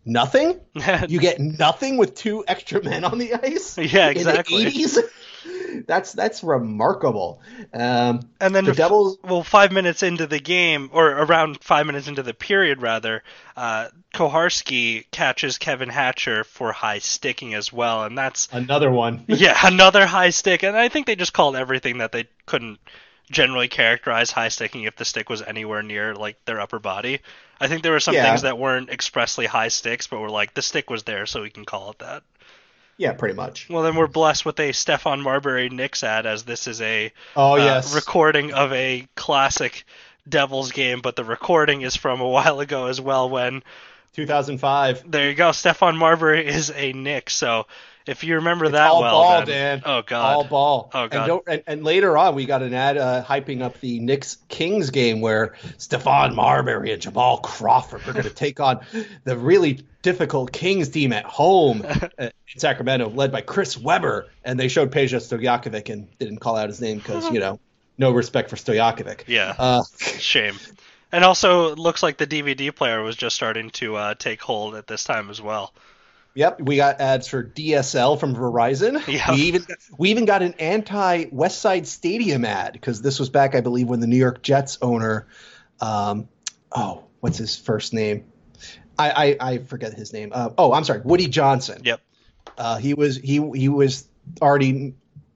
[0.05, 0.59] nothing.
[1.07, 3.77] You get nothing with two extra men on the ice.
[3.77, 4.63] Yeah, exactly.
[4.63, 4.99] In the 80s.
[5.87, 7.41] That's that's remarkable.
[7.73, 9.17] Um, And then the Devils.
[9.23, 13.23] well, five minutes into the game, or around five minutes into the period, rather,
[13.57, 19.25] uh, Koharski catches Kevin Hatcher for high sticking as well, and that's Another one.
[19.27, 20.63] yeah another high stick.
[20.63, 22.79] And I think they just called everything that they couldn't
[23.31, 27.19] generally characterize high sticking if the stick was anywhere near like their upper body.
[27.59, 28.27] I think there were some Yeah.
[28.29, 31.49] things that weren't expressly high sticks, but were like the stick was there, so we
[31.49, 32.23] can call it that.
[33.03, 33.67] Yeah, pretty much.
[33.69, 37.55] Well, then we're blessed with a Stephon Marbury Knicks ad, as this is a Oh
[37.55, 37.93] uh, yes.
[37.93, 39.83] recording of a classic
[40.29, 43.29] Devils game, but the recording is from a while ago as well.
[43.29, 43.61] When
[44.13, 45.11] 2005.
[45.11, 47.29] there you go, Stephon Marbury is a Knick.
[47.29, 47.67] So
[48.07, 49.81] if you remember It's that all well, ball, then, Dan.
[49.85, 50.91] oh god, All ball.
[50.93, 51.29] Oh, God.
[51.29, 54.89] And, and, and later on, we got an ad uh, hyping up the Knicks Kings
[54.89, 58.81] game where Stephon Marbury and Jamal Crawford are going to take on
[59.23, 61.85] the really difficult Kings team at home
[62.17, 64.27] in Sacramento, led by Chris Webber.
[64.43, 67.59] And they showed Peja Stojakovic and didn't call out his name because you know
[67.97, 69.23] no respect for Stojakovic.
[69.27, 69.83] yeah, Uh,
[70.17, 70.55] shame.
[71.11, 74.73] And also, it looks like the DVD player was just starting to uh, take hold
[74.73, 75.71] at this time as well.
[76.35, 79.01] Yep, we got ads for DSL from Verizon.
[79.13, 79.31] Yeah.
[79.31, 79.65] We even
[79.97, 83.87] we even got an anti West Side Stadium ad because this was back, I believe,
[83.87, 85.27] when the New York Jets owner,
[85.79, 86.27] um,
[86.71, 88.25] oh, what's his first name?
[88.97, 90.31] I I, I forget his name.
[90.33, 91.81] Uh, oh, I'm sorry, Woody Johnson.
[91.83, 92.01] Yep.
[92.57, 94.07] Uh, he was he he was
[94.41, 94.95] already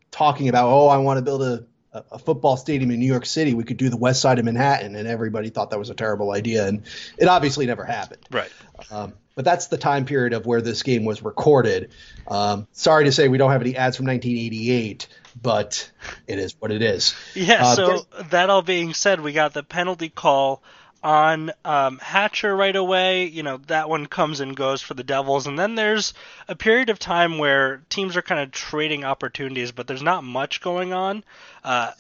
[0.09, 3.25] talking about oh I want to build a a a football stadium in New York
[3.25, 3.53] City.
[3.53, 6.31] We could do the West Side of Manhattan, and everybody thought that was a terrible
[6.31, 6.83] idea, and
[7.17, 8.25] it obviously never happened.
[8.31, 8.51] Right.
[8.89, 11.91] Um, but that's the time period of where this game was recorded.
[12.27, 15.07] Um, sorry to say we don't have any ads from 1988,
[15.39, 15.91] but
[16.25, 17.13] it is what it is.
[17.35, 20.63] Yeah, Uh, so that all being said, we got the penalty call
[21.03, 23.25] on um, Hatcher right away.
[23.25, 25.45] You know, that one comes and goes for the Devils.
[25.45, 26.15] And then there's
[26.47, 30.61] a period of time where teams are kind of trading opportunities, but there's not much
[30.61, 31.23] going on.
[31.63, 31.91] Uh,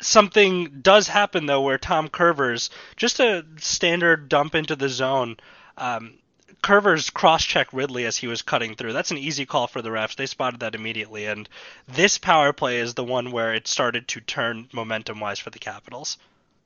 [0.00, 5.38] something does happen, though, where Tom Kurvers, just a standard dump into the zone,
[5.78, 6.18] um,
[6.62, 8.92] Kurvers cross-checked Ridley as he was cutting through.
[8.92, 10.16] That's an easy call for the refs.
[10.16, 11.48] They spotted that immediately, and
[11.88, 16.18] this power play is the one where it started to turn momentum-wise for the Capitals.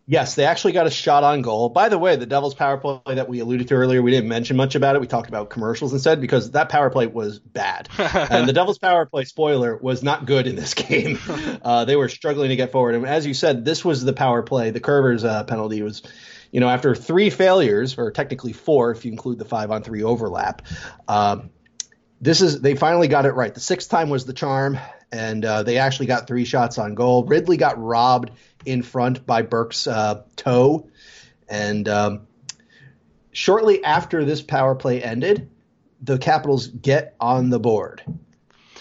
[0.06, 1.70] Yes, they actually got a shot on goal.
[1.70, 4.54] By the way, the Devils power play that we alluded to earlier, we didn't mention
[4.54, 5.00] much about it.
[5.00, 7.88] We talked about commercials instead because that power play was bad.
[7.98, 11.18] and the Devils power play, spoiler, was not good in this game.
[11.64, 12.94] Uh, they were struggling to get forward.
[12.94, 14.70] And as you said, this was the power play.
[14.70, 16.02] The Kurvers uh, penalty was,
[16.54, 20.04] you know, after three failures, or technically four if you include the five on three
[20.04, 20.62] overlap.
[21.08, 21.50] Um,
[22.20, 23.52] this is they finally got it right.
[23.52, 24.78] The sixth time was the charm,
[25.10, 27.24] and uh, they actually got three shots on goal.
[27.24, 28.30] Ridley got robbed
[28.64, 30.88] in front by Burke's uh, toe,
[31.48, 32.28] and um,
[33.32, 35.50] shortly after this power play ended,
[36.02, 38.00] the Capitals get on the board.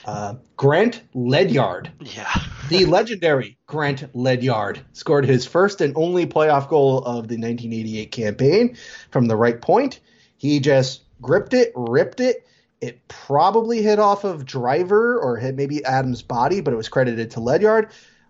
[0.06, 2.30] Uh, Grant Ledyard, Yeah.
[2.70, 8.78] the legendary Grant Ledyard, scored his first and only playoff goal of the 1988 campaign
[9.12, 10.00] from the right point.
[10.38, 12.46] He just gripped it, ripped it.
[12.82, 17.32] It probably hit off of Driver or hit maybe Adams' body, but it was credited
[17.32, 17.90] to Ledyard.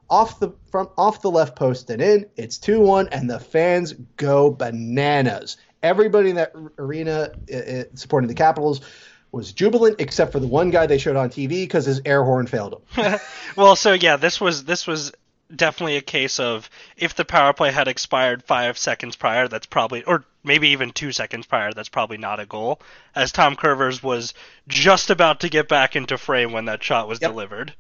[0.10, 2.28] Off the from off the left post and in.
[2.36, 5.58] It's two one, and the fans go bananas.
[5.82, 8.82] Everybody in that arena uh, supporting the Capitals
[9.34, 12.48] was jubilant, except for the one guy they showed on TV because his air horn
[12.48, 13.20] failed him.
[13.58, 15.12] well, so yeah, this was this was
[15.54, 20.04] definitely a case of if the power play had expired five seconds prior, that's probably
[20.04, 22.80] or maybe even two seconds prior, that's probably not a goal.
[23.16, 24.34] As Tom Kurvers was
[24.68, 27.32] just about to get back into frame when that shot was Yep.
[27.32, 27.74] delivered.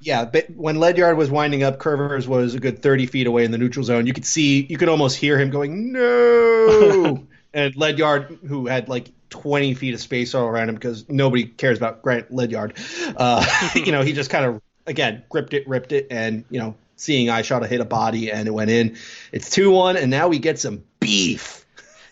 [0.00, 3.50] Yeah, but when Ledyard was winding up, Kurvers was a good 30 feet away in
[3.52, 4.06] the neutral zone.
[4.06, 7.26] You could see, you could almost hear him going, no.
[7.54, 11.78] and Ledyard, who had like 20 feet of space all around him because nobody cares
[11.78, 12.74] about Grant Ledyard,
[13.16, 16.74] uh, you know, he just kind of, again, gripped it, ripped it, and, you know,
[16.96, 18.96] seeing I shot a hit a body and it went in.
[19.32, 21.64] It's 2 1, and now we get some beef.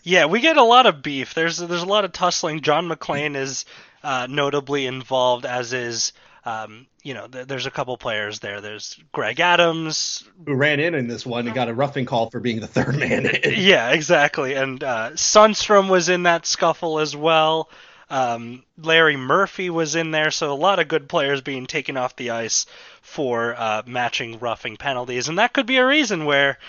[0.03, 1.33] Yeah, we get a lot of beef.
[1.33, 2.59] There's there's a lot of tussling.
[2.59, 3.63] John MacLean is
[4.03, 6.11] uh, notably involved, as is
[6.45, 8.61] um, you know th- there's a couple players there.
[8.61, 10.23] There's Greg Adams.
[10.45, 12.97] Who ran in in this one and got a roughing call for being the third
[12.97, 13.53] man in.
[13.63, 14.53] Yeah, exactly.
[14.55, 17.69] And uh, Sundstrom was in that scuffle as well.
[18.09, 22.15] Um, Larry Murphy was in there, so a lot of good players being taken off
[22.15, 22.65] the ice
[23.01, 26.59] for uh, matching roughing penalties, and that could be a reason where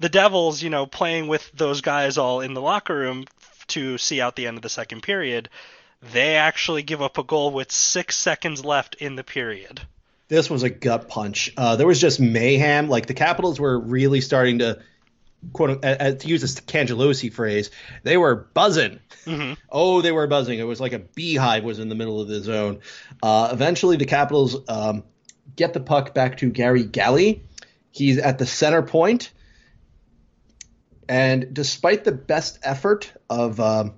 [0.00, 3.26] the Devils, you know, playing with those guys all in the locker room
[3.68, 5.48] to see out the end of the second period,
[6.12, 9.80] they actually give up a goal with six seconds left in the period.
[10.28, 11.52] this was a gut punch.
[11.56, 12.88] Uh, there was just mayhem.
[12.88, 14.80] Like the Capitals were really starting to
[15.52, 17.70] quote uh, uh, to use this Cangelosi phrase,
[18.02, 19.00] they were buzzing.
[19.26, 19.56] Mhm.
[19.70, 20.58] Oh, they were buzzing.
[20.58, 22.80] It was like a beehive was in the middle of the zone.
[23.22, 25.04] Uh, eventually, the Capitals um,
[25.56, 27.42] get the puck back to Gary Galley.
[27.90, 29.30] He's at the center point,
[31.08, 33.94] and despite the best effort of, um,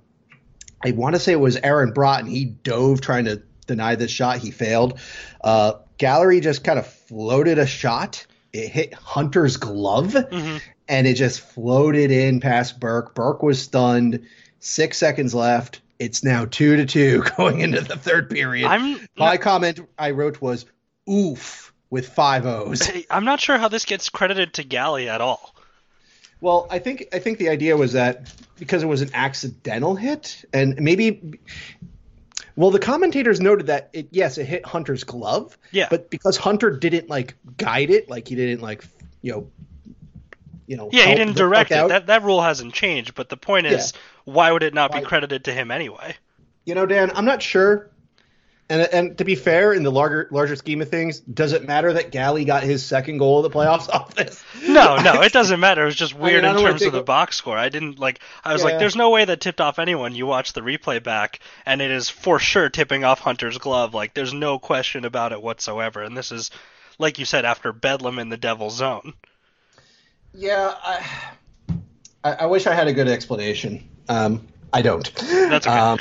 [0.85, 4.39] I want to say it was Aaron Broten, he dove trying to deny this shot.
[4.39, 4.99] He failed.
[5.43, 8.27] Uh, Galley just kind of floated a shot.
[8.53, 10.61] It hit Hunter's glove, Mhm.
[10.89, 13.15] and it just floated in past Burke.
[13.15, 14.27] Burke was stunned.
[14.61, 15.81] Six seconds left.
[15.99, 18.67] It's now two to two going into the third period.
[18.69, 20.67] I'm My comment I wrote was
[21.11, 22.89] "oof" with five O's.
[23.11, 25.56] I'm not sure how this gets credited to Galley at all.
[26.41, 30.45] Well, I think I think the idea was that because it was an accidental hit,
[30.53, 31.39] and maybe,
[32.57, 35.87] well, the commentators noted that it yes, it hit Hunter's glove, Yeah.
[35.91, 38.85] but because Hunter didn't like guide it, like he didn't like
[39.23, 39.51] you know,
[40.67, 41.75] you know, Yeah, he didn't direct it.
[41.79, 41.89] out.
[41.89, 43.93] That that rule hasn't changed, but the point is,
[44.25, 46.17] why would it not be credited to him anyway?
[46.65, 47.89] You know, Dan, I'm not sure.
[48.69, 51.93] And, and to be fair, in the larger larger scheme of things, does it matter
[51.93, 54.43] that Galley got his second goal of the playoffs off this?
[54.67, 55.83] No, no, it doesn't matter.
[55.83, 57.57] It was just weird I in don't terms of the a- box score.
[57.57, 58.19] I didn't like.
[58.43, 58.71] I was Yeah.
[58.71, 61.93] like, "There's no way that tipped off anyone." You watch the replay back, and it
[61.93, 63.95] is for sure tipping off Hunter's glove.
[63.95, 66.03] Like, there's no question about it whatsoever.
[66.03, 66.51] And this is,
[66.99, 69.15] like you said, after Bedlam in the Devil's Zone.
[70.35, 71.07] Yeah, I,
[72.25, 73.89] I, I wish I had a good explanation.
[74.09, 75.11] Um, I don't.
[75.15, 75.79] That's okay.
[75.79, 75.99] Um,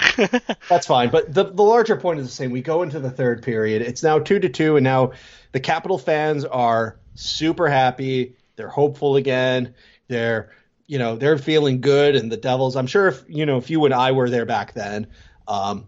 [0.69, 1.09] that's fine.
[1.09, 2.51] But the the larger point is the same.
[2.51, 3.81] We go into the third period.
[3.81, 5.13] It's now two to two, and now
[5.53, 8.35] the Capital fans are super happy.
[8.57, 9.75] They're hopeful again.
[10.09, 10.51] They're
[10.87, 12.75] you know they're feeling good, and the Devils.
[12.75, 15.07] I'm sure if you know if you and I were there back then,
[15.47, 15.87] um,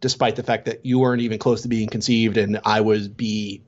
[0.00, 3.60] despite the fact that you weren't even close to being conceived, and I was B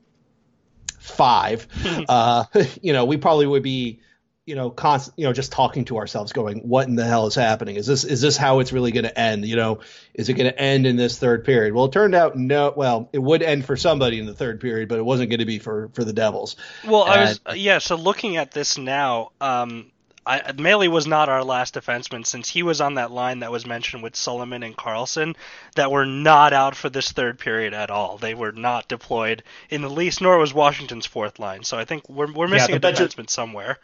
[1.00, 1.68] five,
[2.08, 2.44] uh,
[2.80, 4.00] you know, we probably would be,
[4.46, 7.34] you know, constant, you know, just talking to ourselves, going, "What in the hell is
[7.34, 7.76] happening?
[7.76, 9.46] Is this is this how it's really going to end?
[9.46, 9.80] You know,
[10.12, 12.72] is it going to end in this third period?" Well, it turned out no.
[12.76, 15.46] Well, it would end for somebody in the third period, but it wasn't going to
[15.46, 16.56] be for for the Devils.
[16.86, 17.78] Well, I was yeah.
[17.78, 19.90] So looking at this now, um,
[20.26, 23.66] I, Melee was not our last defenseman since he was on that line that was
[23.66, 25.36] mentioned with Sullivan and Carlson
[25.74, 28.18] that were not out for this third period at all.
[28.18, 31.62] They were not deployed in the least, nor was Washington's fourth line.
[31.64, 33.78] So I think we're we're missing the a defenseman somewhere.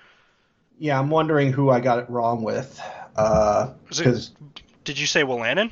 [0.81, 2.81] Yeah, I'm wondering who I got it wrong with.
[3.15, 4.31] Uh, it-
[4.85, 5.71] Did you say Wolanin?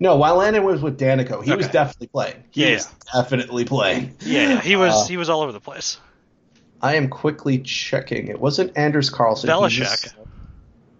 [0.00, 2.44] no, Wolanin was with Daneyko, he was definitely playing.
[2.50, 4.16] He Yeah, was definitely playing.
[4.20, 6.00] Yeah, yeah, he was Uh, he was all over the place.
[6.80, 8.28] I am quickly checking.
[8.28, 9.50] It wasn't Anders Carlson.
[9.60, 10.14] Was-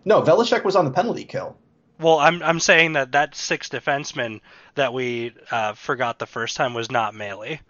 [0.04, 1.56] No, Velischek was on the penalty kill.
[1.98, 4.40] Well, I'm I'm saying that that sixth defenseman
[4.74, 7.60] that we uh, forgot the first time was not Melee.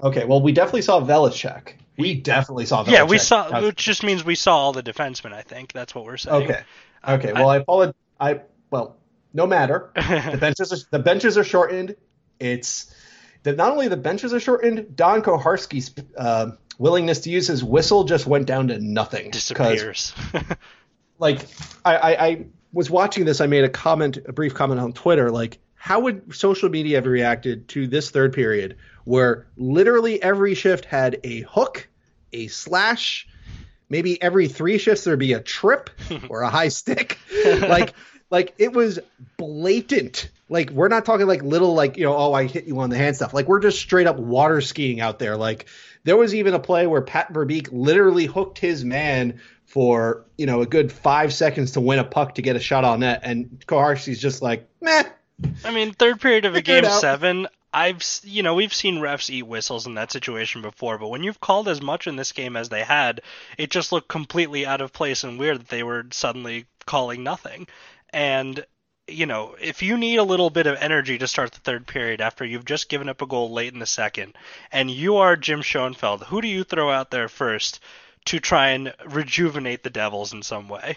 [0.00, 1.72] Okay, well, we definitely saw Velischek.
[1.96, 2.92] We definitely saw Velischek.
[2.92, 5.32] Yeah, we saw, Uh, which just means we saw all the defensemen.
[5.32, 6.44] I think that's what we're saying.
[6.44, 6.60] Okay.
[7.06, 7.32] Okay.
[7.32, 7.94] Well, I apologize.
[8.20, 8.40] I
[8.70, 8.96] well,
[9.32, 9.90] no matter.
[9.94, 11.96] the benches are, the benches are shortened.
[12.40, 12.94] It's
[13.44, 18.04] that not only the benches are shortened, Don Koharski's uh, willingness to use his whistle
[18.04, 19.30] just went down to nothing.
[19.30, 20.14] Disappears.
[21.18, 21.46] like
[21.84, 25.30] I, I, I was watching this, I made a comment, a brief comment on Twitter,
[25.30, 30.84] like how would social media have reacted to this third period where literally every shift
[30.84, 31.88] had a hook,
[32.32, 33.28] a slash,
[33.88, 35.90] maybe every three shifts there'd be a trip
[36.28, 37.18] or a high stick.
[37.60, 37.94] like
[38.30, 38.98] like it was
[39.36, 40.30] blatant.
[40.48, 42.96] Like we're not talking like little like, you know, oh I hit you on the
[42.96, 43.34] hand stuff.
[43.34, 45.36] Like we're just straight up water skiing out there.
[45.36, 45.66] Like
[46.04, 50.60] there was even a play where Pat Verbeek literally hooked his man for, you know,
[50.60, 53.62] a good five seconds to win a puck to get a shot on net and
[53.66, 55.04] Koharski's just like, meh.
[55.64, 59.42] I mean, third period of a game seven, I've you know we've seen refs eat
[59.42, 62.68] whistles in that situation before, but when you've called as much in this game as
[62.68, 63.20] they had,
[63.58, 67.66] it just looked completely out of place and weird that they were suddenly calling nothing.
[68.10, 68.64] And
[69.08, 72.20] you know, if you need a little bit of energy to start the third period
[72.20, 74.34] after you've just given up a goal late in the second,
[74.72, 77.80] and you are Jim Schoenfeld, who do you throw out there first
[78.26, 80.96] to try and rejuvenate the Devils in some way?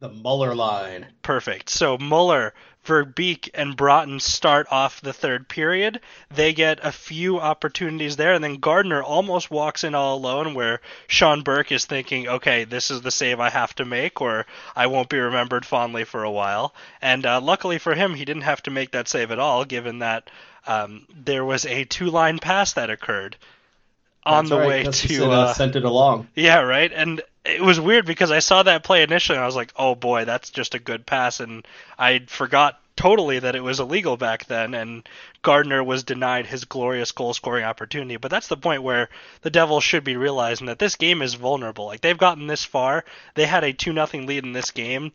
[0.00, 1.06] The Muller line.
[1.22, 1.70] Perfect.
[1.70, 2.54] So Muller,
[2.88, 6.00] Verbeek, and Broten start off the third period.
[6.34, 10.80] They get a few opportunities there, and then Gartner almost walks in all alone, where
[11.06, 14.86] Sean Burke is thinking, okay, this is the save I have to make, or I
[14.86, 16.74] won't be remembered fondly for a while.
[17.02, 19.98] And uh, luckily for him, he didn't have to make that save at all, given
[19.98, 20.30] that
[20.66, 23.36] um, there was a two line pass that occurred
[24.24, 24.86] on That's the right.
[24.86, 26.28] way to uh, sent it along.
[26.34, 26.92] yeah, right.
[26.92, 29.94] And it was weird because I saw that play initially and I was like, "Oh
[29.94, 31.66] boy, that's just a good pass." And
[31.98, 35.08] I forgot totally that it was illegal back then and
[35.42, 38.16] Gartner was denied his glorious goal scoring opportunity.
[38.16, 39.08] But that's the point where
[39.42, 41.86] the Devils should be realizing that this game is vulnerable.
[41.86, 43.04] Like they've gotten this far.
[43.34, 45.12] They had a 2 nothing lead in this game.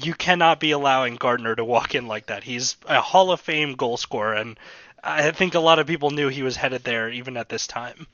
[0.00, 2.44] You cannot be allowing Gartner to walk in like that.
[2.44, 4.56] He's a Hall of Fame goal scorer and
[5.04, 8.06] I think a lot of people knew he was headed there even at this time.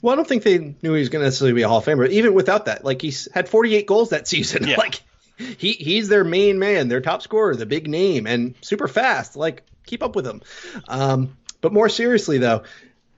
[0.00, 1.84] Well, I don't think they knew he was going to necessarily be a Hall of
[1.84, 2.08] Famer.
[2.08, 4.66] Even without that, like he's had 48 goals that season.
[4.66, 4.76] Yeah.
[4.86, 5.02] Like
[5.38, 9.36] he he's their main man, their top scorer, the big name, and super fast.
[9.36, 10.40] Like keep up with him.
[10.88, 12.62] Um, but more seriously, though,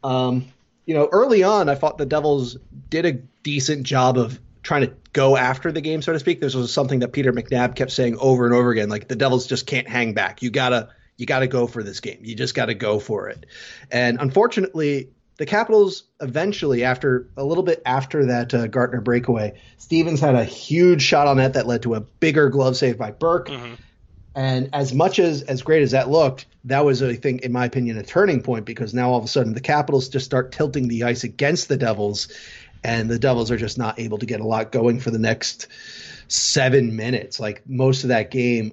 [0.02, 0.46] um,
[0.86, 2.56] you know, early on, I thought the Devils
[2.88, 6.40] did a decent job of trying to go after the game, so to speak.
[6.40, 8.88] This was something that Peter McNab kept saying over and over again.
[8.88, 10.42] Like the Devils just can't hang back.
[10.42, 10.88] You gotta
[11.18, 12.20] you gotta go for this game.
[12.22, 13.44] You just gotta go for it.
[13.90, 20.20] And unfortunately, the Capitals eventually, after a little bit after that uh, Gartner breakaway, Stevens
[20.20, 23.48] had a huge shot on net that led to a bigger glove save by Burke.
[23.48, 23.74] Mm-hmm.
[24.34, 27.64] And as much as as great as that looked, that was, I think, in my
[27.64, 30.86] opinion, a turning point because now all of a sudden the Capitals just start tilting
[30.86, 32.28] the ice against the Devils,
[32.84, 35.66] and the Devils are just not able to get a lot going for the next
[36.28, 37.40] seven minutes.
[37.40, 38.72] Like most of that game,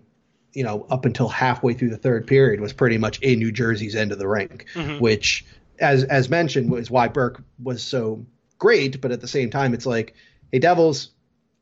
[0.56, 3.96] you know, up until halfway through the third period was pretty much in New Jersey's
[3.96, 5.00] end of the rink, Mhm.
[5.02, 5.46] which,
[5.80, 8.26] as as mentioned, was why Burke was so
[8.58, 9.02] great.
[9.02, 10.16] But at the same time, it's like,
[10.52, 11.10] hey Devils,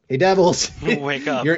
[0.08, 1.44] hey Devils, Wake up.
[1.44, 1.58] You're,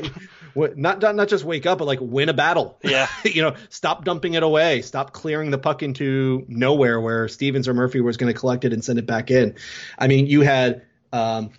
[0.77, 2.77] not, not not just wake up, but like win a battle.
[2.81, 3.07] Yeah.
[3.25, 4.81] you know, stop dumping it away.
[4.81, 8.71] Stop clearing the puck into nowhere where Stevens or Murphy was going to collect it
[8.71, 9.55] and send it back in.
[9.99, 11.49] I mean, you had, um,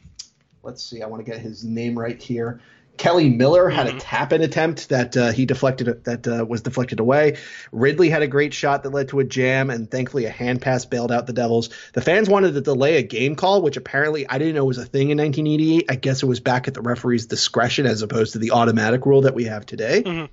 [0.62, 2.62] let's see, I want to get his name right here.
[2.98, 3.96] Kelly Miller had Mhm.
[3.96, 7.36] a tap in attempt that uh, he deflected that uh, was deflected away.
[7.72, 10.84] Ridley had a great shot that led to a jam, and thankfully a hand pass
[10.84, 11.70] bailed out the Devils.
[11.92, 14.84] The fans wanted to delay a game call, which apparently I didn't know was a
[14.86, 15.86] thing in 1988.
[15.90, 19.22] I guess it was back at the referee's discretion as opposed to the automatic rule
[19.22, 20.02] that we have today.
[20.02, 20.28] Mhm.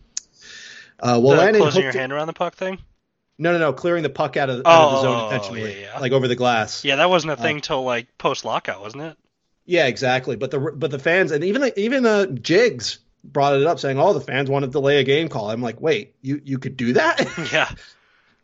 [0.99, 2.77] Uh, well, the closing your hand around the puck thing.
[3.37, 5.87] no, no, no, clearing the puck out of, out of the zone Oh, intentionally, yeah,
[5.95, 5.99] yeah.
[5.99, 6.85] like over the glass.
[6.85, 9.17] Yeah, that wasn't a Uh, thing till like post lockout, wasn't it?
[9.65, 10.35] Yeah, exactly.
[10.35, 13.99] But the but the fans and even the, even uh, Jiggs brought it up saying,
[13.99, 16.77] "Oh, the fans want to delay a game call." I'm like, "Wait, you you could
[16.77, 17.69] do that?" Yeah.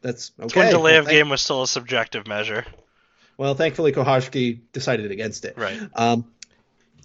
[0.02, 0.62] That's It's okay.
[0.62, 2.66] when delay well, of game was still a subjective measure.
[3.38, 5.58] well, thankfully Koharski decided against it.
[5.58, 5.78] Right.
[5.94, 6.26] Um,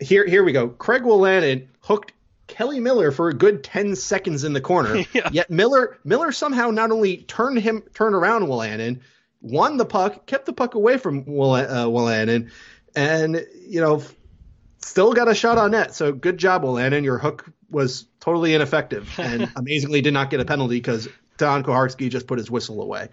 [0.00, 0.68] here here we go.
[0.68, 2.12] Craig Wolanin hooked
[2.46, 5.02] Kelly Miller for a good 10 seconds in the corner.
[5.12, 5.28] Yeah.
[5.32, 9.00] Yet Miller Miller somehow not only turned him turned around Wolanin,
[9.40, 12.50] won the puck, kept the puck away from Will, uh, Wolanin,
[12.94, 14.02] and you know
[14.78, 15.94] still got a shot on net.
[15.94, 17.04] So good job, Wolanin.
[17.04, 22.10] Your hook was totally ineffective and amazingly did not get a penalty because Don Koharski
[22.10, 23.08] just put his whistle away.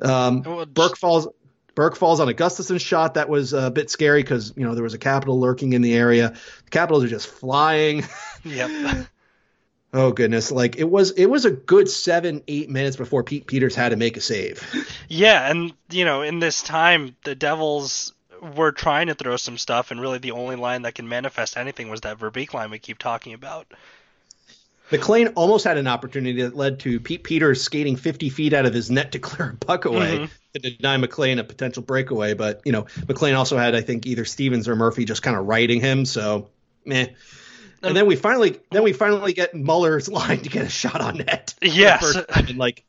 [0.00, 1.28] Um, Well, Burke falls.
[1.74, 4.82] Burke falls on a Gustafson shot that was a bit scary because you know there
[4.82, 6.34] was a capital lurking in the area.
[6.64, 8.04] The Capitals are just flying.
[8.44, 9.06] Yep.
[9.94, 10.50] oh goodness!
[10.50, 13.96] Like it was, it was a good seven, eight minutes before Pete Peeters had to
[13.96, 14.60] make a save.
[15.08, 18.12] Yeah, and you know, in this time, the Devils
[18.42, 21.88] were trying to throw some stuff, and really the only line that can manifest anything
[21.88, 23.66] was that Verbeek line we keep talking about.
[24.90, 28.74] MacLean almost had an opportunity that led to Pete Peeters skating 50 feet out of
[28.74, 30.60] his net to clear a puck away mm-hmm.
[30.60, 32.34] to deny MacLean a potential breakaway.
[32.34, 35.46] But, you know, MacLean also had, I think, either Stevens or Murphy just kind of
[35.46, 36.04] riding him.
[36.04, 36.50] So,
[36.84, 37.06] meh.
[37.82, 41.16] And then we finally, then we finally get Muller's line to get a shot on
[41.18, 41.54] net.
[41.62, 42.16] Yes,
[42.48, 42.84] in like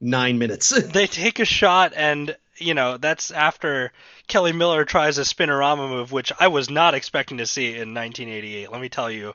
[0.00, 0.68] nine minutes.
[0.92, 3.92] they take a shot, and you know that's after
[4.28, 8.72] Kelly Miller tries a spinorama move, which I was not expecting to see in 1988.
[8.72, 9.34] Let me tell you,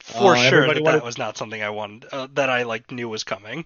[0.00, 0.86] for uh, sure that wanted...
[0.86, 3.64] that was not something I wanted uh, that I like knew was coming.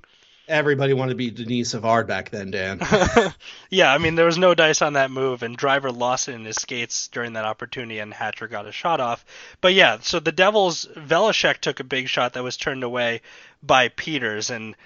[0.48, 2.80] Everybody wanted to be Denis Savard back then, Dan.
[3.70, 6.44] yeah, I mean there was no dice on that move, and Driver lost it in
[6.44, 9.24] his skates during that opportunity, and Hatcher got a shot off.
[9.60, 13.22] But yeah, so the Devils Velischek took a big shot that was turned away
[13.60, 14.76] by Peeters, and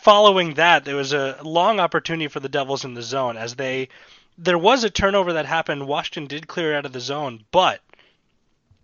[0.00, 3.88] following that, there was a long opportunity for the Devils in the zone as they
[4.38, 5.86] there was a turnover that happened.
[5.86, 7.80] Washington did clear out of the zone, but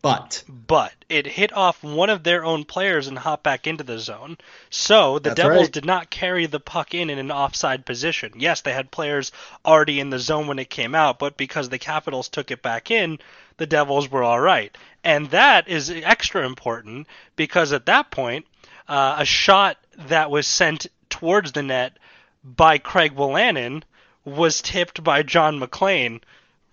[0.03, 3.99] but but it hit off one of their own players and hopped back into the
[3.99, 4.39] zone.
[4.71, 5.73] So the That's Devils right.
[5.73, 8.33] did not carry the puck in in an offside position.
[8.37, 9.31] Yes, they had players
[9.65, 12.91] already in the zone when it came out, but because the Capitals took it back
[12.91, 13.19] in,
[13.59, 14.77] the Devils were all right.
[15.05, 18.47] And that is extra important because at that point,
[18.89, 19.77] uh, a shot
[20.09, 21.99] that was sent towards the net
[22.43, 23.83] by Craig Wolanin
[24.25, 26.21] was tipped by John MacLean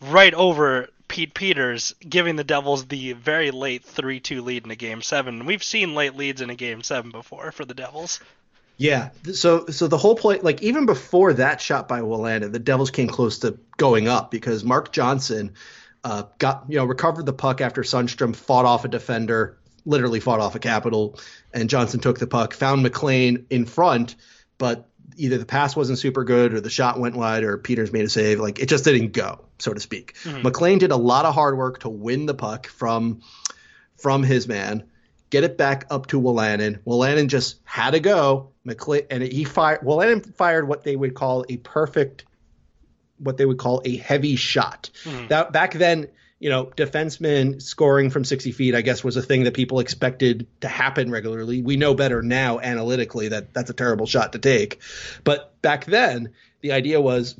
[0.02, 4.76] right over Pete Peeters, giving the Devils the very late 3 2 lead in a
[4.76, 5.45] game seven.
[5.45, 8.20] We've seen late leads in a game seven before for the Devils.
[8.78, 9.10] Yeah.
[9.34, 13.08] So so the whole play, like even before that shot by Wolanin, the Devils came
[13.08, 15.54] close to going up because Mark Johnson
[16.04, 20.39] uh, got you know recovered the puck after Sundstrom fought off a defender, literally fought
[20.39, 21.20] off a capital,
[21.54, 24.16] and Johnson took the puck, found MacLean in front,
[24.60, 28.05] but either the pass wasn't super good or the shot went wide or Peeters made
[28.05, 28.39] a save.
[28.39, 30.16] Like it just didn't go, so to speak.
[30.24, 30.43] Mm-hmm.
[30.43, 33.22] MacLean did a lot of hard work to win the puck from
[33.95, 34.84] from his man,
[35.30, 36.80] get it back up to Wolanin.
[36.86, 38.51] Wolanin just had to go.
[38.64, 39.82] MacLean and he fired.
[39.82, 42.26] Wolanin fired what they would call a perfect,
[43.18, 44.89] what they would call a heavy shot.
[45.03, 45.28] Mm-hmm.
[45.28, 46.08] That back then
[46.40, 50.48] you know, defensemen scoring from 60 feet, I guess, was a thing that people expected
[50.62, 51.62] to happen regularly.
[51.62, 54.82] We know better now analytically that that's a terrible shot to take.
[55.24, 57.40] But back then, the idea was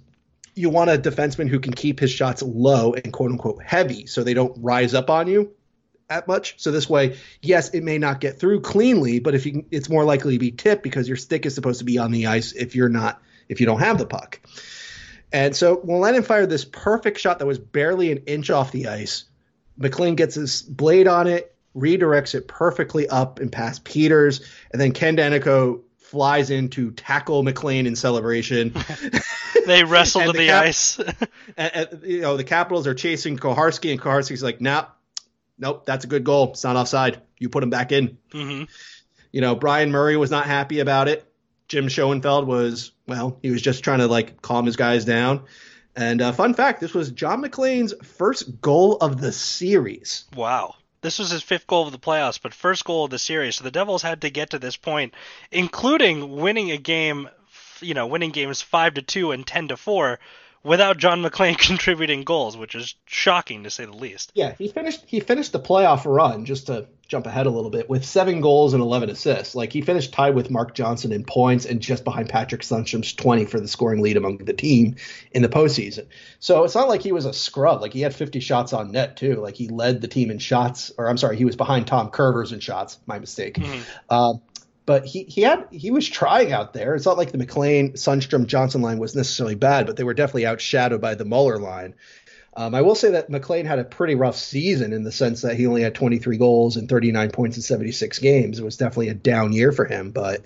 [0.56, 4.24] you want a defenseman who can keep his shots low and quote unquote heavy so
[4.24, 5.54] they don't rise up on you
[6.10, 6.56] at much.
[6.58, 10.06] So this way, yes, it may not get through cleanly, but if you it's more
[10.06, 12.76] likely to be tipped because your stick is supposed to be on the ice if
[12.76, 14.40] you're not if you don't have the puck.
[15.32, 18.88] And so when Lennon fired this perfect shot that was barely an inch off the
[18.88, 19.26] ice,
[19.78, 24.94] MacLean gets his blade on it, redirects it perfectly up and past Peeters, and then
[24.94, 28.74] Ken Daneyko flies in to tackle MacLean in celebration.
[29.66, 31.00] they wrestle to the, the cap- ice.
[31.58, 34.86] and, and, you know, the Capitals are chasing Koharski, and Koharski's like, nah,
[35.58, 36.52] nope, that's a good goal.
[36.52, 37.22] It's not offside.
[37.38, 38.18] You put him back in.
[38.32, 38.64] Mm-hmm.
[39.32, 41.30] You know, Bryan Murray was not happy about it.
[41.68, 45.44] Jim Schoenfeld was well, he was just trying to like calm his guys down.
[45.96, 50.26] And uh, fun fact, this was John MacLean's first goal of the series.
[50.36, 50.76] Wow.
[51.02, 53.56] This was his fifth goal of the playoffs, but first goal of the series.
[53.56, 55.14] So the Devils had to get to this point,
[55.52, 57.30] including winning a game,
[57.82, 60.20] you know, winning games 5 to 2 and 10 to 4
[60.64, 64.32] without John MacLean contributing goals, which is shocking to say the least.
[64.36, 67.90] Yeah, he finished he finished the playoff run just to jump ahead a little bit
[67.90, 69.56] with seven goals and 11 assists.
[69.56, 73.46] Like he finished tied with Mark Johnson in points and just behind Patrick Sundstrom's 20
[73.46, 74.96] for the scoring lead among the team
[75.32, 76.08] in the postseason.
[76.40, 77.82] So it's not like he was a scrub.
[77.82, 79.36] Like he had 50 shots on net too.
[79.36, 82.52] Like he led the team in shots, or I'm sorry, he was behind Tom Kurvers
[82.52, 83.00] in shots.
[83.06, 83.56] My mistake.
[83.56, 83.82] Mm-hmm.
[84.10, 84.34] Uh,
[84.88, 86.96] but he he had he was trying out there.
[86.96, 90.44] It's not like the MacLean Sundstrom Johnson line was necessarily bad, but they were definitely
[90.44, 91.94] outshadowed by the Muller line.
[92.56, 95.58] Um, I will say that MacLean had a pretty rough season in the sense that
[95.58, 98.58] he only had 23 goals and 39 points in 76 games.
[98.58, 100.44] It was definitely a down year for him, but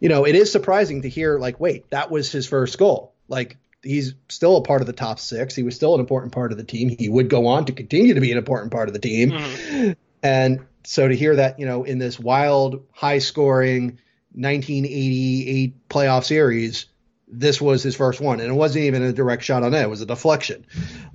[0.00, 3.12] you know, it is surprising to hear like, wait, that was his first goal.
[3.26, 5.54] Like he's still a part of the top six.
[5.56, 6.90] He was still an important part of the team.
[6.96, 9.32] He would go on to continue to be an important part of the team.
[9.32, 9.92] Mm-hmm.
[10.22, 13.98] And so to hear that, you know, in this wild, high scoring
[14.32, 16.86] 1988 playoff series,
[17.28, 19.90] this was his first one, and it wasn't even a direct shot on net; it
[19.90, 20.66] was a deflection.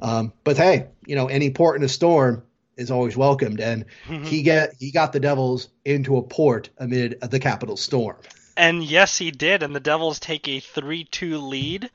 [0.02, 2.44] Um, but hey, you know, any port in a storm
[2.78, 4.24] is always welcomed, and mm-hmm.
[4.24, 8.18] he get he got the Devils into a port amid the capital storm.
[8.58, 11.90] And yes, he did, and the Devils take a three-two lead.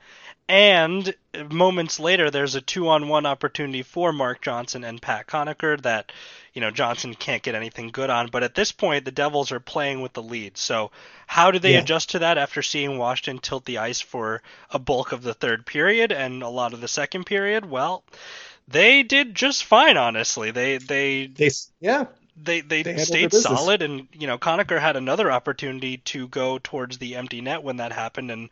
[0.47, 1.15] And
[1.49, 6.11] moments later, there's a two-on-one opportunity for Mark Johnson and Pat Conacher that
[6.53, 8.27] you know Johnson can't get anything good on.
[8.27, 10.57] But at this point, the Devils are playing with the lead.
[10.57, 10.91] So
[11.25, 11.79] how do they yeah.
[11.79, 15.65] adjust to that after seeing Washington tilt the ice for a bulk of the third
[15.65, 17.67] period and a lot of the second period?
[17.67, 18.03] Well,
[18.67, 20.51] they did just fine, honestly.
[20.51, 25.31] They they they yeah they they, They stayed solid, and you know Conacher had another
[25.31, 28.49] opportunity to go towards the empty net when that happened, and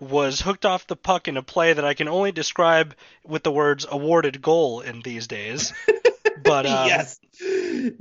[0.00, 3.52] was hooked off the puck in a play that I can only describe with the
[3.52, 5.72] words "awarded goal" in these days.
[6.42, 7.18] But um, yes.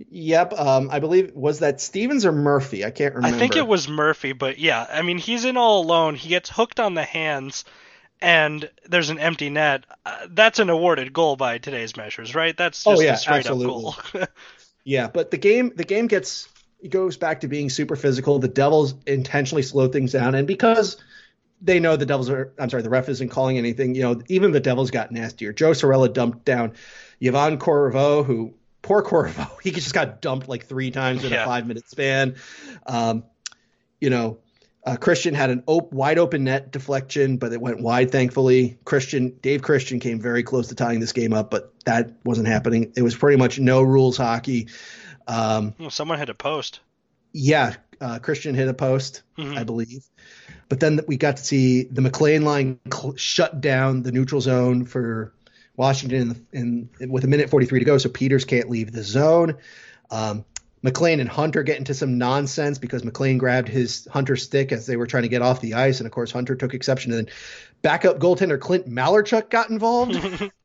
[0.10, 0.54] Yep.
[0.54, 2.84] Um, I believe was that Stevens or Murphy?
[2.84, 3.36] I can't remember.
[3.36, 6.16] I think it was Murphy, but yeah, I mean he's in all alone.
[6.16, 7.64] He gets hooked on the hands,
[8.22, 9.86] and there's an empty net.
[10.06, 12.58] Uh, that's an awarded goal by today's measures, right?
[12.58, 13.66] That's Oh, yeah, a straight absolutely.
[13.66, 14.26] up goal.
[14.84, 16.50] Yeah, but the game the game gets
[16.82, 18.40] it goes back to being super physical.
[18.40, 20.98] The Devils intentionally slow things down, and because
[21.64, 23.96] they know the Devils are I'm sorry, the ref isn't calling anything.
[23.96, 25.54] You know, even the Devils got nastier.
[25.54, 26.74] Joe Cirella dumped down
[27.22, 31.44] Yvon Corriveau, who poor Corriveau, he just got dumped like three times in Yeah.
[31.44, 32.36] a five minute span.
[32.86, 33.24] Um,
[34.02, 34.40] you know,
[34.86, 38.12] uh, Christian had an op- wide open net deflection, but it went wide.
[38.12, 42.50] Thankfully, Christian Dave Christian came very close to tying this game up, but that wasn't
[42.50, 42.92] happening.
[42.98, 44.68] It was pretty much no rules hockey.
[45.26, 46.82] Um, Well, Someone hit a post.
[47.32, 49.58] yeah, uh, Christian hit a post, Mhm.
[49.58, 50.04] I believe,
[50.74, 54.86] but then we got to see the MacLean line cl- shut down the neutral zone
[54.86, 55.32] for
[55.76, 59.58] Washington in, in with a minute 43 to go, so Peeters can't leave the zone.
[60.10, 60.44] Um,
[60.82, 64.98] MacLean and Hunter get into some nonsense because MacLean grabbed his Hunter stick as they
[64.98, 67.12] were trying to get off the ice, and of course Hunter took exception.
[67.12, 67.36] And then
[67.84, 70.16] backup goaltender Clint Malarchuk got involved.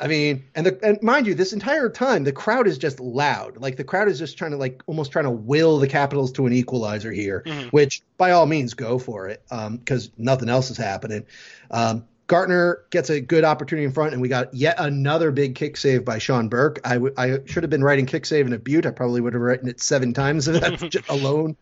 [0.00, 3.56] I mean, and the and mind you, this entire time the crowd is just loud.
[3.58, 6.46] Like the crowd is just trying to like almost trying to will the Capitals to
[6.46, 7.70] an equalizer here, Mhm.
[7.72, 11.24] which by all means go for it because nothing else is happening.
[11.70, 15.76] Um, Gartner gets a good opportunity in front, and we got yet another big kick
[15.76, 16.80] save by Sean Burke.
[16.82, 18.86] I, w- I should have been writing kick save in a butte.
[18.86, 21.56] I probably would have written it seven times if that's alone.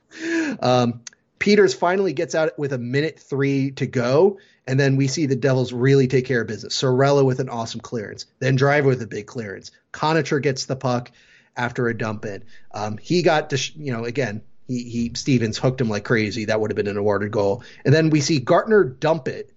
[0.61, 1.01] Um,
[1.41, 5.37] Peeters finally gets out with a minute three to go, and then we see the
[5.37, 6.81] Devils really take care of business.
[6.81, 9.71] Cirella with an awesome clearance, then Driver with a big clearance.
[9.93, 11.11] Conacher gets the puck
[11.57, 12.45] after a dump in.
[12.73, 16.47] Um, he got, dis- you know, again, he, he Stevens hooked him like crazy.
[16.47, 17.63] That would have been an awarded goal.
[17.85, 19.52] And then we see Gartner dump it.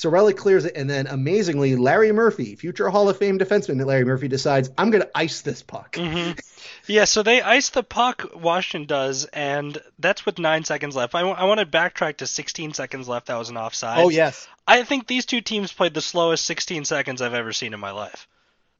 [0.00, 4.28] Cirella clears it, and then amazingly, Larry Murphy, future Hall of Fame defenseman, Larry Murphy
[4.28, 5.96] decides, I'm going to ice this puck.
[5.96, 6.30] hmm
[6.86, 11.14] Yeah, so they ice the puck, Washington does, and that's with nine seconds left.
[11.14, 13.26] I, want to backtrack to 16 seconds left.
[13.26, 13.98] That was an offside.
[13.98, 14.48] Oh, yes.
[14.66, 17.90] I think these two teams played the slowest 16 seconds I've ever seen in my
[17.90, 18.26] life.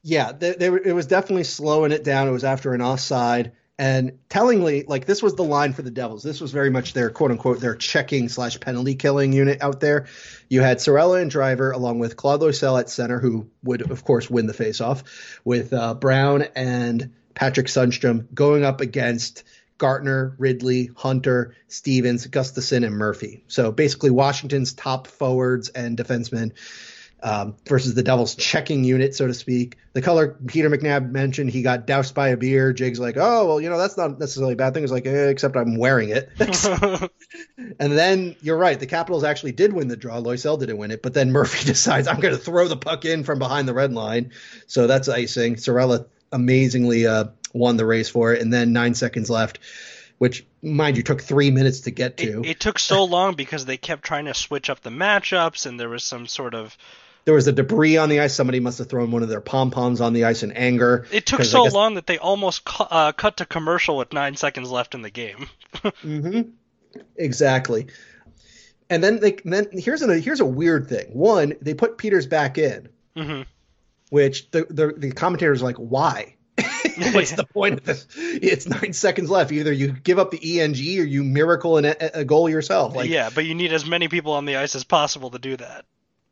[0.02, 2.28] Yeah, they, they were, it was definitely slowing it down.
[2.28, 3.52] It was after an offside.
[3.81, 6.22] And tellingly, like this was the line for the Devils.
[6.22, 10.07] This was very much their quote unquote their checking slash penalty killing unit out there.
[10.51, 14.28] You had Cirella and Driver along with Claude Loiselle at center, who would of course
[14.28, 15.05] win the faceoff,
[15.47, 19.45] with uh, Brown and Patrick Sundstrom going up against
[19.78, 23.45] Gartner, Ridley, Hunter, Stevens, Gustafson, and Murphy.
[23.49, 26.53] So basically, Washington's top forwards and defensemen
[27.22, 29.76] um, versus the Devils' checking unit, so to speak.
[29.92, 32.72] The color Peter McNab mentioned, he got doused by a beer.
[32.72, 34.82] Jig's like, oh, well, you know, that's not necessarily a bad thing.
[34.82, 36.30] It's like, eh, except I'm wearing it.
[37.78, 38.78] and then you're right.
[38.78, 40.20] The Capitals actually did win the draw.
[40.20, 43.24] Loiselle didn't win it, but then Murphy decides, I'm going to throw the puck in
[43.24, 44.32] from behind the red line.
[44.66, 45.56] So that's icing.
[45.56, 48.40] Cirella amazingly uh, won the race for it.
[48.40, 49.58] And then nine seconds left,
[50.18, 52.40] which, mind you, took three minutes to get to.
[52.40, 55.78] It, it took so long because they kept trying to switch up the matchups, and
[55.78, 56.76] there was some sort of.
[57.24, 58.34] There was a debris on the ice.
[58.34, 61.06] Somebody must have thrown one of their pom poms on the ice in anger.
[61.12, 64.36] It took so guess- long that they almost cu- uh, cut to commercial with nine
[64.36, 65.48] seconds left in the game.
[65.74, 66.50] mm-hmm.
[67.16, 67.88] Exactly.
[68.88, 71.06] And then they then here's a here's a weird thing.
[71.12, 73.42] One, they put Peeters back in, hmm
[74.08, 76.34] which the the, the commentators like, why?
[77.12, 78.06] What's the point of this?
[78.16, 79.52] It's nine seconds left.
[79.52, 82.94] Either you give up the ENG or you miracle an, a, a goal yourself.
[82.96, 85.56] Like, yeah, but you need as many people on the ice as possible to do
[85.56, 85.84] that.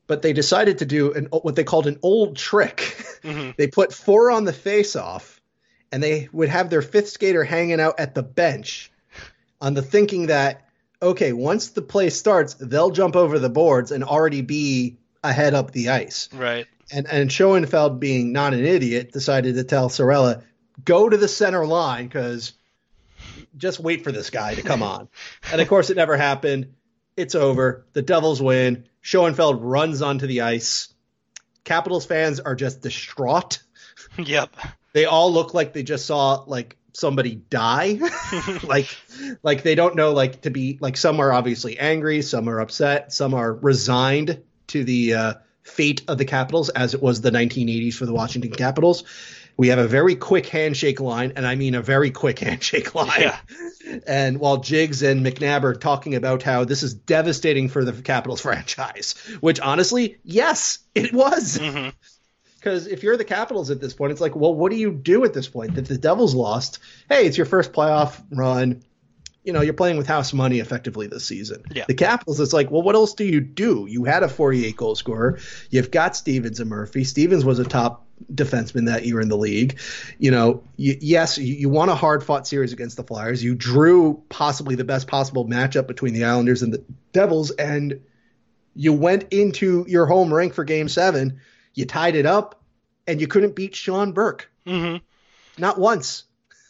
[0.09, 2.81] But they decided to do an what they called an old trick.
[3.23, 5.41] hmm they put four on the face-off,
[5.93, 8.91] and they would have their fifth skater hanging out at the bench,
[9.61, 10.65] on the thinking that
[11.01, 15.71] okay, once the play starts, they'll jump over the boards and already be ahead up
[15.71, 16.29] the ice.
[16.33, 16.67] Right.
[16.91, 20.43] And and Schoenfeld, being not an idiot, decided to tell Cirella,
[20.85, 22.55] go to the center line because
[23.57, 25.09] just wait for this guy to come on.
[25.53, 26.75] and of course, it never happened.
[27.19, 27.85] It's over.
[27.95, 28.85] The Devils win.
[29.01, 30.95] Schoenfeld runs onto the ice.
[31.64, 33.61] Capitals fans are just distraught.
[34.19, 34.55] yep.
[34.93, 37.99] They all look like they just saw like somebody die.
[38.62, 38.97] like
[39.43, 43.12] like they don't know like to be like some are obviously angry, some are upset,
[43.12, 47.95] some are resigned to the uh, fate of the Capitals as it was the 1980s
[47.95, 49.03] for the Washington Capitals.
[49.59, 53.21] We have a very quick handshake line, and I mean a very quick handshake line.
[53.21, 53.39] Yeah.
[54.07, 58.41] And while Jiggs and McNab are talking about how this is devastating for the Capitals
[58.41, 61.57] franchise, which honestly, yes, it was.
[61.57, 61.89] hmm
[62.59, 65.25] Because if you're the Capitals at this point, it's like, well, what do you do
[65.25, 65.75] at this point?
[65.75, 66.79] That the Devils lost.
[67.09, 68.83] Hey, it's your first playoff run.
[69.45, 71.62] You know, you're playing with house money effectively this season.
[71.72, 71.84] Yeah.
[71.89, 73.86] The Capitals, it's like, well, what else do you do?
[73.89, 75.39] You had a 48 goal scorer.
[75.70, 77.05] You've got Stevens and Murphy.
[77.05, 79.78] Stevens was a top defenseman that year in the league.
[80.18, 83.43] You know, you, yes, you, you won a hard fought series against the Flyers.
[83.43, 88.01] You drew possibly the best possible matchup between the Islanders and the Devils, and
[88.74, 91.41] you went into your home rink for game seven.
[91.74, 92.61] You tied it up,
[93.07, 94.51] and you couldn't beat Sean Burke.
[94.66, 94.97] hmm
[95.57, 96.24] Not once.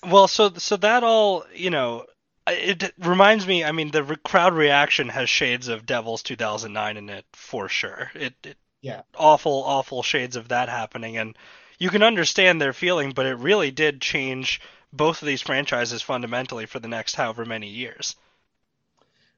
[0.09, 2.05] Well, so so that all you know,
[2.53, 3.65] it reminds me.
[3.65, 8.11] I mean, the re- crowd reaction has shades of Devils 2009 in it for sure.
[8.15, 9.03] It, it Yeah.
[9.17, 11.37] awful, awful shades of that happening, and
[11.79, 14.61] you can understand their feeling, but it really did change
[14.93, 18.17] both of these franchises fundamentally for the next however many years.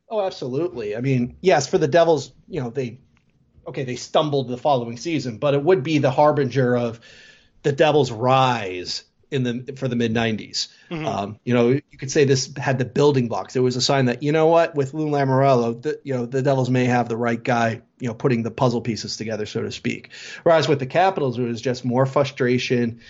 [0.08, 0.96] Oh, absolutely.
[0.96, 2.98] I mean, yes, for the Devils, you know, they
[3.66, 7.00] okay, they stumbled the following season, but it would be the harbinger of
[7.62, 10.68] the Devils' rise in the for the mid 90s.
[10.90, 11.06] Mhm.
[11.06, 13.56] Um, you know, you could say this had the building blocks.
[13.56, 16.42] It was a sign that you know what, with Lou Lamoriello, the, you know, the
[16.42, 19.72] Devils may have the right guy, you know, putting the puzzle pieces together, so to
[19.72, 20.10] speak.
[20.42, 23.00] Whereas with the Capitals, it was just more frustration,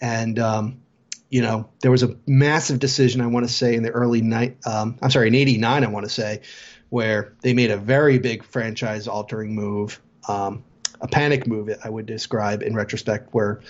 [0.00, 0.80] and um,
[1.28, 4.58] you know, there was a massive decision I want to say in the early night.
[4.66, 6.42] Um, I'm sorry, in '89, I want to say,
[6.90, 10.62] where they made a very big franchise altering move, um,
[11.00, 13.60] a panic move, I would describe in retrospect, where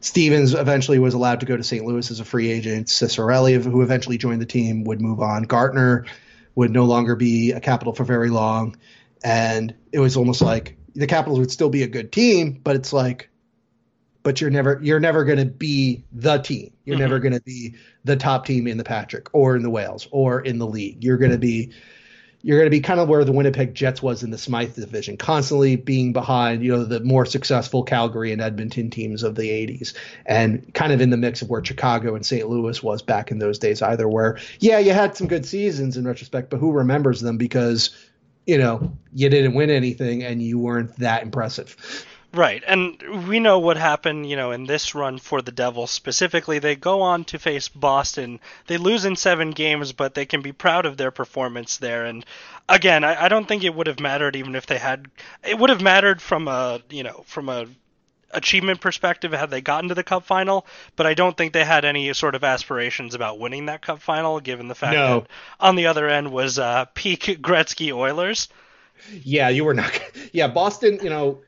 [0.00, 1.84] Stevens eventually was allowed to go to St.
[1.84, 2.86] Louis as a free agent.
[2.88, 5.42] Ciccarelli, who eventually joined the team, would move on.
[5.42, 6.06] Gartner
[6.54, 8.76] would no longer be a Capital for very long,
[9.22, 12.92] and it was almost like the Capitals would still be a good team, but it's
[12.92, 13.28] like,
[14.22, 16.72] but you're never you're never going to be the team.
[16.84, 17.00] You're Mhm.
[17.00, 17.74] never going to be
[18.04, 21.04] the top team in the Patrick or in the Wales or in the league.
[21.04, 21.70] You're going to be
[22.42, 25.16] you're going to be kind of where the Winnipeg Jets was in the Smythe division,
[25.18, 29.94] constantly being behind, you know, the more successful Calgary and Edmonton teams of the 80s,
[30.24, 32.48] and kind of in the mix of where Chicago and St.
[32.48, 36.06] Louis was back in those days, either where, yeah, you had some good seasons in
[36.06, 37.90] retrospect, but who remembers them because,
[38.46, 42.06] you know, you didn't win anything and you weren't that impressive.
[42.32, 46.60] Right, and we know what happened, you know, in this run for the Devils specifically.
[46.60, 48.38] They go on to face Boston.
[48.68, 52.04] They lose in seven games, but they can be proud of their performance there.
[52.04, 52.24] And
[52.68, 55.08] again, I, I don't think it would have mattered even if they had.
[55.42, 57.66] It would have mattered from a, you know, from a
[58.32, 60.64] achievement perspective had they gotten to the Cup final,
[60.94, 64.38] but I don't think they had any sort of aspirations about winning that Cup final,
[64.38, 65.20] given the fact No.
[65.20, 65.28] that
[65.58, 68.48] on the other end was uh, peak Gretzky Oilers.
[69.10, 69.90] Yeah, you were not.
[70.32, 71.40] Yeah, Boston, you know,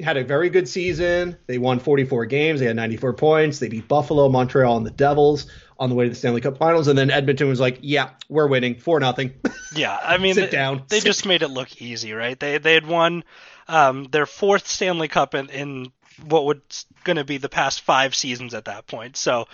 [0.00, 1.36] had a very good season.
[1.46, 2.60] They won 44 games.
[2.60, 3.58] They had 94 points.
[3.58, 5.46] They beat Buffalo, Montreal, and the Devils
[5.78, 6.88] on the way to the Stanley Cup Finals.
[6.88, 9.34] And then Edmonton was like, "Yeah, we're winning four nothing."
[9.74, 10.82] Yeah, I mean, Sit they, down.
[10.90, 12.38] They Sit- just made it look easy, right?
[12.38, 13.24] They they had won
[13.68, 15.92] um, their fourth Stanley Cup in, in
[16.26, 19.16] what was going to be the past five seasons at that point.
[19.16, 19.48] So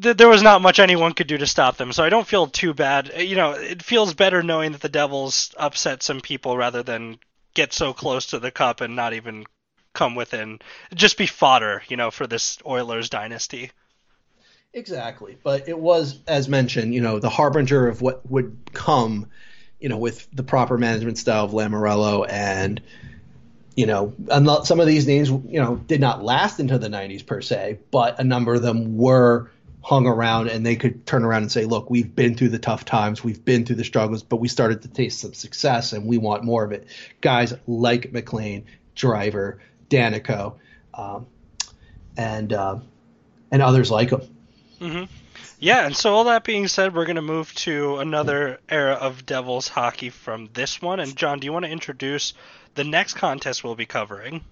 [0.00, 1.92] th- there was not much anyone could do to stop them.
[1.92, 3.12] So I don't feel too bad.
[3.16, 7.18] You know, it feels better knowing that the Devils upset some people rather than
[7.56, 9.44] get so close to the cup and not even
[9.92, 10.60] come within.
[10.94, 13.72] Just be fodder, you know, for this Oilers dynasty.
[14.72, 15.38] Exactly.
[15.42, 19.30] But it was, as mentioned, you know, the harbinger of what would come,
[19.80, 22.82] you know, with the proper management style of Lamoriello and,
[23.74, 24.12] you know,
[24.64, 28.20] some of these names, you know, did not last into the 90s per se, but
[28.20, 29.50] a number of them were
[29.86, 32.84] hung around and they could turn around and say, look, we've been through the tough
[32.84, 36.18] times, we've been through the struggles, but we started to taste some success and we
[36.18, 36.88] want more of it.
[37.20, 38.64] Guys like MacLean,
[38.96, 40.56] Driver, Daneyko,
[40.92, 41.28] um,
[42.16, 42.80] and uh,
[43.52, 44.22] and others like them.
[44.80, 45.04] hmm
[45.60, 49.24] Yeah, and so all that being said, we're going to move to another era of
[49.24, 50.98] Devils hockey from this one.
[50.98, 52.34] And John, do you want to introduce
[52.74, 54.42] the next contest we'll be covering?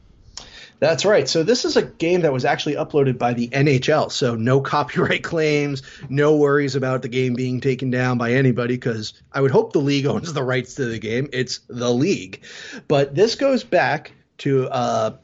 [0.80, 1.28] That's right.
[1.28, 4.10] So this is a game that was actually uploaded by the NHL.
[4.10, 9.14] So no copyright claims, no worries about the game being taken down by anybody because
[9.32, 11.28] I would hope the league owns the rights to the game.
[11.32, 12.42] It's the league.
[12.88, 15.16] But this goes back to uh,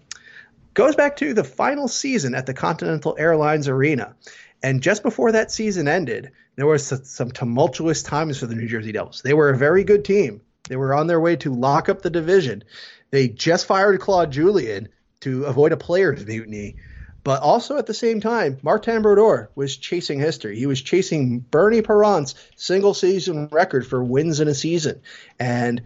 [0.75, 4.15] goes back to the final season at the Continental Airlines Arena.
[4.63, 8.93] And just before that season ended, there was some tumultuous times for the New Jersey
[8.93, 9.23] Devils.
[9.23, 10.43] They were a very good team.
[10.69, 12.63] They were on their way to lock up the division.
[13.11, 14.89] They just fired Claude Julien
[15.21, 16.77] to avoid a players' mutiny.
[17.23, 20.59] But also at the same time, Martin Brodeur was chasing history.
[20.59, 25.03] He was chasing Bernie Parent's single season record for wins in a season.
[25.39, 25.83] And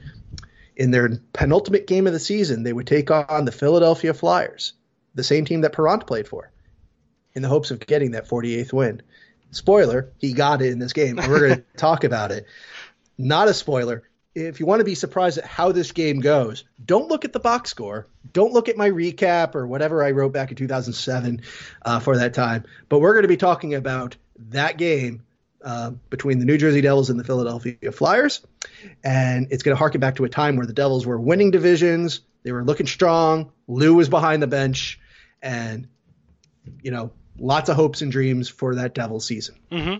[0.77, 4.75] in their penultimate game of the season, they would take on the Philadelphia Flyers,
[5.15, 6.53] the same team that Perrant played for,
[7.33, 9.03] in the hopes of getting that 48th win.
[9.51, 11.19] Spoiler, he got it in this game.
[11.19, 12.47] and We're going to talk about it.
[13.19, 14.05] Not a spoiler.
[14.35, 17.41] If you want to be surprised at how this game goes, don't look at the
[17.41, 18.09] box score.
[18.33, 21.43] Don't look at my recap or whatever I wrote back in 2007
[21.85, 22.65] uh, for that time.
[22.89, 24.17] But we're going to be talking about
[24.51, 25.23] that game
[25.65, 28.45] uh, between the New Jersey Devils and the Philadelphia Flyers.
[29.05, 32.21] And it's going to harken back to a time where the Devils were winning divisions.
[32.43, 33.53] They were looking strong.
[33.69, 34.99] Lou was behind the bench.
[35.41, 35.89] And,
[36.83, 39.61] you know, lots of hopes and dreams for that Devils season.
[39.71, 39.97] Mm-hmm.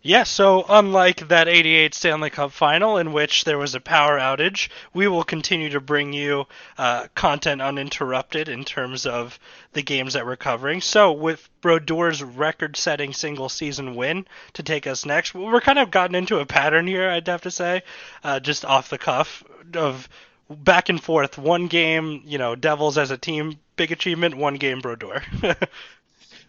[0.00, 4.68] Yeah, so unlike that 88 Stanley Cup final in which there was a power outage,
[4.94, 6.46] we will continue to bring you
[6.78, 9.40] uh, content uninterrupted in terms of
[9.72, 10.80] the games that we're covering.
[10.80, 15.90] So, with Brodeur's record setting single season win to take us next, we're kind of
[15.90, 17.82] gotten into a pattern here, I'd have to say,
[18.22, 19.42] uh, just off the cuff,
[19.74, 20.08] of
[20.48, 21.38] back and forth.
[21.38, 25.22] One game, you know, Devils as a team, big achievement, one game, Brodeur.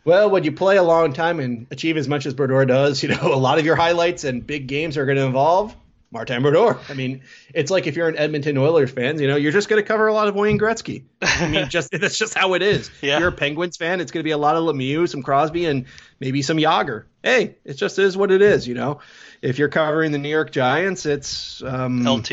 [0.05, 3.09] Well, when you play a long time and achieve as much as Brodeur does, you
[3.09, 5.75] know, a lot of your highlights and big games are going to involve
[6.11, 6.79] Martin Brodeur.
[6.89, 7.21] I mean,
[7.53, 10.07] it's like if you're an Edmonton Oilers fan, you know, you're just going to cover
[10.07, 11.03] a lot of Wayne Gretzky.
[11.21, 12.89] I mean, just that's just how it is.
[13.01, 13.15] Yeah.
[13.15, 15.65] If you're a Penguins fan, it's going to be a lot of Lemieux, some Crosby,
[15.65, 15.85] and
[16.19, 17.05] maybe some Jagr.
[17.21, 19.01] Hey, it just is what it is, you know.
[19.41, 22.31] If you're covering the New York Giants, it's um, LT.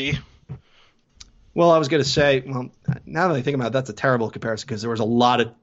[1.55, 2.71] Well, I was going to say, well,
[3.07, 5.41] now that I think about it, that's a terrible comparison because there was a lot
[5.41, 5.55] of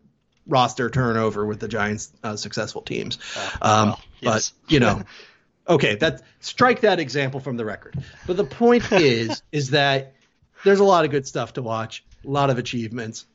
[0.47, 3.17] roster turnover with the Giants' uh, successful teams.
[3.35, 4.53] Oh, Um, well, yes.
[4.65, 5.03] But you know,
[5.67, 7.95] okay, that strike that example from the record.
[8.27, 10.13] But the point is, is that
[10.63, 13.25] there's a lot of good stuff to watch, a lot of achievements.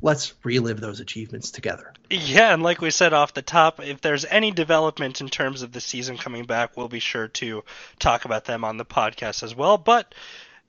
[0.00, 1.92] Let's relive those achievements together.
[2.08, 5.72] Yeah, and like we said off the top, if there's any development in terms of
[5.72, 7.64] the season coming back, we'll be sure to
[7.98, 9.76] talk about them on the podcast as well.
[9.76, 10.14] But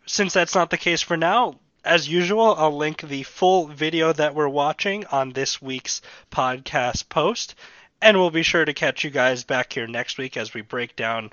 [0.08, 4.36] since that's not the case for now, as usual, I'll link the full video that
[4.36, 6.02] we're watching on this week's
[6.32, 7.56] podcast post.
[8.02, 10.96] And we'll be sure to catch you guys back here next week as we break
[10.96, 11.32] down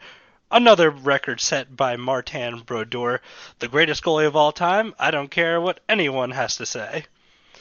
[0.50, 3.20] another record set by Martin Brodeur,
[3.58, 4.94] the greatest goalie of all time.
[4.98, 7.04] I don't care what anyone has to say.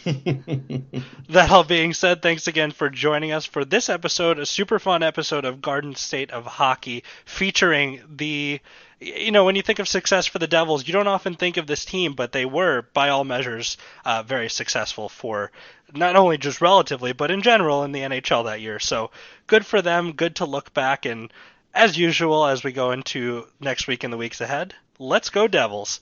[1.29, 5.01] That all being said, thanks again for joining us for this episode, a super fun
[5.01, 8.59] episode of Garden State of Hockey featuring the.
[8.99, 11.67] You know, when you think of success for the Devils, you don't often think of
[11.67, 15.51] this team, but they were, by all measures, uh, very successful for
[15.93, 18.79] not only just relatively, but in general in the NHL that year.
[18.79, 19.11] So
[19.47, 21.33] good for them, good to look back, and
[21.73, 25.99] as usual, as we go into next week and the weeks ahead, let's go Devils.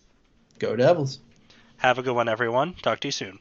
[0.60, 1.20] Go Devils.
[1.78, 2.76] Have a good one, everyone.
[2.76, 3.39] Talk to you soon.